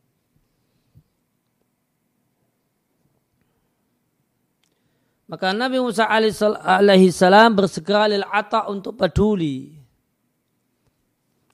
Maka 5.26 5.50
Nabi 5.52 5.78
Musa 5.82 6.06
alaihi 6.06 7.10
salam 7.10 7.50
bersegera 7.52 8.06
lil 8.06 8.24
ata 8.26 8.70
untuk 8.70 8.94
peduli. 8.94 9.74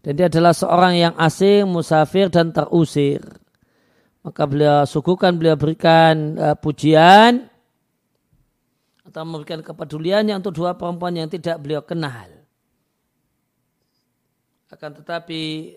Dan 0.04 0.12
dia 0.18 0.26
adalah 0.28 0.52
seorang 0.52 0.94
yang 0.98 1.14
asing, 1.16 1.66
musafir 1.66 2.28
dan 2.28 2.52
terusir 2.52 3.22
maka 4.22 4.46
beliau 4.46 4.86
suguhkan 4.86 5.34
beliau 5.34 5.58
berikan 5.58 6.38
uh, 6.38 6.54
pujian 6.54 7.50
atau 9.12 9.28
memberikan 9.28 9.60
kepeduliannya 9.60 10.40
untuk 10.40 10.56
dua 10.56 10.72
perempuan 10.72 11.12
yang 11.12 11.28
tidak 11.28 11.60
beliau 11.60 11.84
kenal. 11.84 12.32
Akan 14.72 14.96
tetapi 14.96 15.76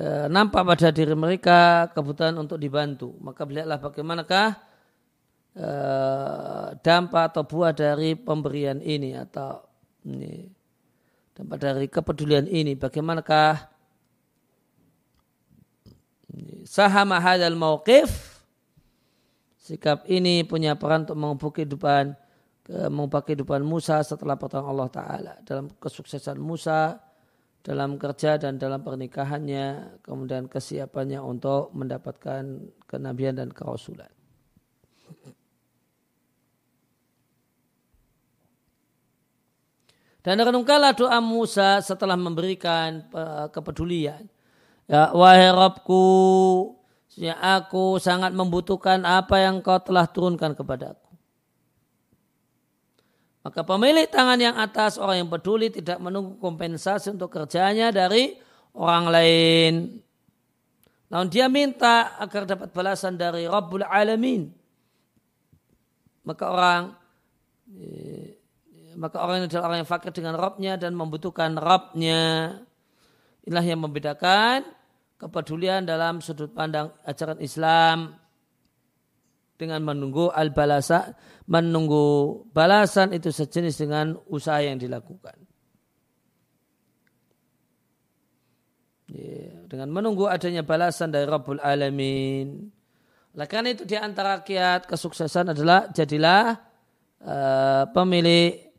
uh, 0.00 0.24
nampak 0.32 0.64
pada 0.64 0.88
diri 0.88 1.12
mereka 1.12 1.92
kebutuhan 1.92 2.32
untuk 2.40 2.56
dibantu. 2.56 3.12
Maka 3.20 3.44
beliaulah 3.44 3.76
bagaimanakah 3.76 4.48
uh, 5.60 6.66
dampak 6.80 7.36
atau 7.36 7.44
buah 7.44 7.76
dari 7.76 8.16
pemberian 8.16 8.80
ini 8.80 9.12
atau 9.12 9.60
ini 10.08 10.48
dampak 11.36 11.60
dari 11.60 11.86
kepedulian 11.92 12.48
ini. 12.48 12.72
Bagaimanakah 12.72 13.68
sahama 16.64 17.20
hadal 17.20 17.52
mauqif 17.52 18.31
sikap 19.62 20.02
ini 20.10 20.42
punya 20.42 20.74
peran 20.74 21.06
untuk 21.06 21.14
mengubah 21.14 21.50
kehidupan 21.54 22.18
mengubah 22.66 23.22
kehidupan 23.22 23.62
Musa 23.62 24.02
setelah 24.06 24.38
pertolongan 24.38 24.70
Allah 24.70 24.90
Ta'ala. 24.90 25.34
Dalam 25.42 25.66
kesuksesan 25.78 26.38
Musa 26.38 26.98
dalam 27.62 27.94
kerja 27.94 28.42
dan 28.42 28.58
dalam 28.58 28.82
pernikahannya 28.82 29.98
kemudian 30.02 30.50
kesiapannya 30.50 31.22
untuk 31.22 31.70
mendapatkan 31.70 32.42
kenabian 32.90 33.38
dan 33.38 33.54
kerasulan. 33.54 34.10
Dan 40.22 40.38
renungkanlah 40.38 40.94
doa 40.94 41.18
Musa 41.18 41.82
setelah 41.82 42.14
memberikan 42.14 43.06
eh, 43.10 43.46
kepedulian. 43.50 44.26
Ya, 44.86 45.10
wahai 45.14 45.50
Rabbku, 45.50 46.02
ya 47.16 47.36
aku 47.36 48.00
sangat 48.00 48.32
membutuhkan 48.32 49.04
apa 49.04 49.40
yang 49.40 49.60
kau 49.60 49.80
telah 49.80 50.08
turunkan 50.08 50.56
kepadaku. 50.56 51.12
Maka 53.42 53.66
pemilik 53.66 54.06
tangan 54.06 54.38
yang 54.38 54.54
atas, 54.54 55.02
orang 55.02 55.26
yang 55.26 55.30
peduli 55.30 55.66
tidak 55.66 55.98
menunggu 55.98 56.38
kompensasi 56.38 57.10
untuk 57.10 57.34
kerjanya 57.34 57.90
dari 57.90 58.38
orang 58.70 59.04
lain. 59.10 59.74
Namun 61.10 61.28
dia 61.28 61.50
minta 61.50 62.16
agar 62.22 62.46
dapat 62.46 62.70
balasan 62.70 63.18
dari 63.18 63.44
Rabbul 63.44 63.82
Alamin. 63.82 64.48
Maka 66.22 66.44
orang 66.46 66.82
eh, 67.74 68.38
maka 68.94 69.18
orang 69.18 69.42
ini 69.42 69.46
adalah 69.50 69.74
orang 69.74 69.78
yang 69.82 69.90
fakir 69.90 70.12
dengan 70.14 70.38
Rabbnya 70.38 70.78
dan 70.78 70.94
membutuhkan 70.94 71.58
Rabbnya. 71.58 72.54
Inilah 73.42 73.66
yang 73.66 73.82
membedakan 73.82 74.62
kepedulian 75.22 75.86
dalam 75.86 76.18
sudut 76.18 76.50
pandang 76.50 76.90
ajaran 77.06 77.38
Islam 77.38 78.18
dengan 79.54 79.78
menunggu 79.86 80.34
al-balasa, 80.34 81.14
menunggu 81.46 82.42
balasan 82.50 83.14
itu 83.14 83.30
sejenis 83.30 83.78
dengan 83.78 84.18
usaha 84.26 84.58
yang 84.58 84.82
dilakukan. 84.82 85.38
Ya, 89.12 89.54
dengan 89.70 89.94
menunggu 89.94 90.26
adanya 90.26 90.66
balasan 90.66 91.14
dari 91.14 91.30
Rabbul 91.30 91.62
Alamin. 91.62 92.66
Oleh 93.32 93.46
karena 93.46 93.70
itu 93.70 93.86
di 93.86 93.94
antara 93.94 94.42
kiat 94.42 94.90
kesuksesan 94.90 95.54
adalah 95.54 95.86
jadilah 95.94 96.58
uh, 97.22 97.84
pemilik 97.94 98.72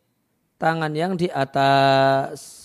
tangan 0.59 0.91
yang 0.91 1.15
di 1.15 1.31
atas. 1.31 2.62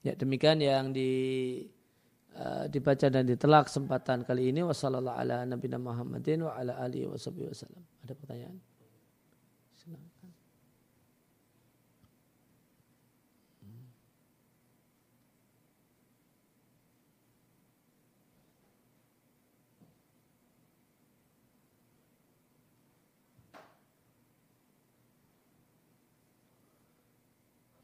Ya 0.00 0.16
demikian 0.16 0.64
yang 0.64 0.96
di 0.96 1.10
uh, 2.36 2.64
dibaca 2.72 3.06
dan 3.12 3.28
ditelak 3.28 3.68
kesempatan 3.68 4.24
kali 4.24 4.48
ini 4.48 4.64
wasallallahu 4.64 5.16
ala 5.16 5.44
nabiyina 5.44 5.76
Muhammadin 5.76 6.48
wa 6.48 6.56
ala 6.56 6.80
alihi 6.80 7.04
wasallam. 7.04 7.84
Ada 8.04 8.16
pertanyaan? 8.16 8.69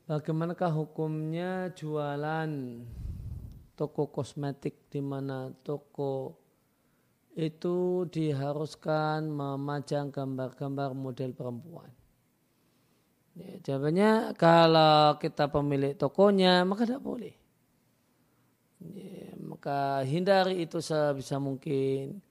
Bagaimanakah 0.06 0.70
hukumnya 0.70 1.74
jualan 1.74 2.50
toko 3.74 4.06
kosmetik 4.06 4.86
di 4.86 5.02
mana 5.02 5.50
toko 5.66 6.38
itu 7.34 8.06
diharuskan 8.06 9.26
memajang 9.26 10.14
gambar-gambar 10.14 10.94
model 10.94 11.34
perempuan? 11.34 11.90
Ya, 13.34 13.58
jawabannya 13.66 14.38
kalau 14.38 15.18
kita 15.18 15.50
pemilik 15.50 15.98
tokonya 15.98 16.62
maka 16.62 16.86
tidak 16.86 17.02
boleh. 17.02 17.34
Ya, 18.86 19.34
maka 19.42 20.06
hindari 20.06 20.62
itu 20.62 20.78
sebisa 20.78 21.42
mungkin. 21.42 22.22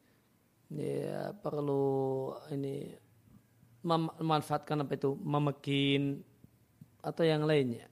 Ya, 0.72 1.36
perlu 1.44 2.32
ini 2.56 2.96
memanfaatkan 3.84 4.88
apa 4.88 4.96
itu 4.96 5.20
memekin 5.20 6.24
atau 7.06 7.22
yang 7.22 7.46
lainnya. 7.46 7.86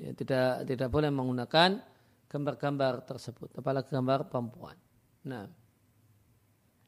Ya, 0.00 0.16
tidak 0.16 0.64
tidak 0.64 0.88
boleh 0.88 1.12
menggunakan 1.12 1.82
gambar-gambar 2.30 3.04
tersebut, 3.04 3.52
apalagi 3.58 3.92
gambar 3.92 4.30
perempuan. 4.30 4.78
Nah, 5.28 5.44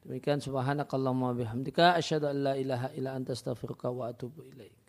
demikian 0.01 0.41
subhanakallahumma 0.41 1.35
bihamdika 1.37 1.99
asyhadu 1.99 2.31
an 2.31 2.37
la 2.41 2.53
ilaha 2.57 2.87
illa 2.97 3.13
anta 3.13 3.35
astaghfiruka 3.37 3.91
wa 3.93 4.09
atubu 4.09 4.47
ilaik. 4.49 4.82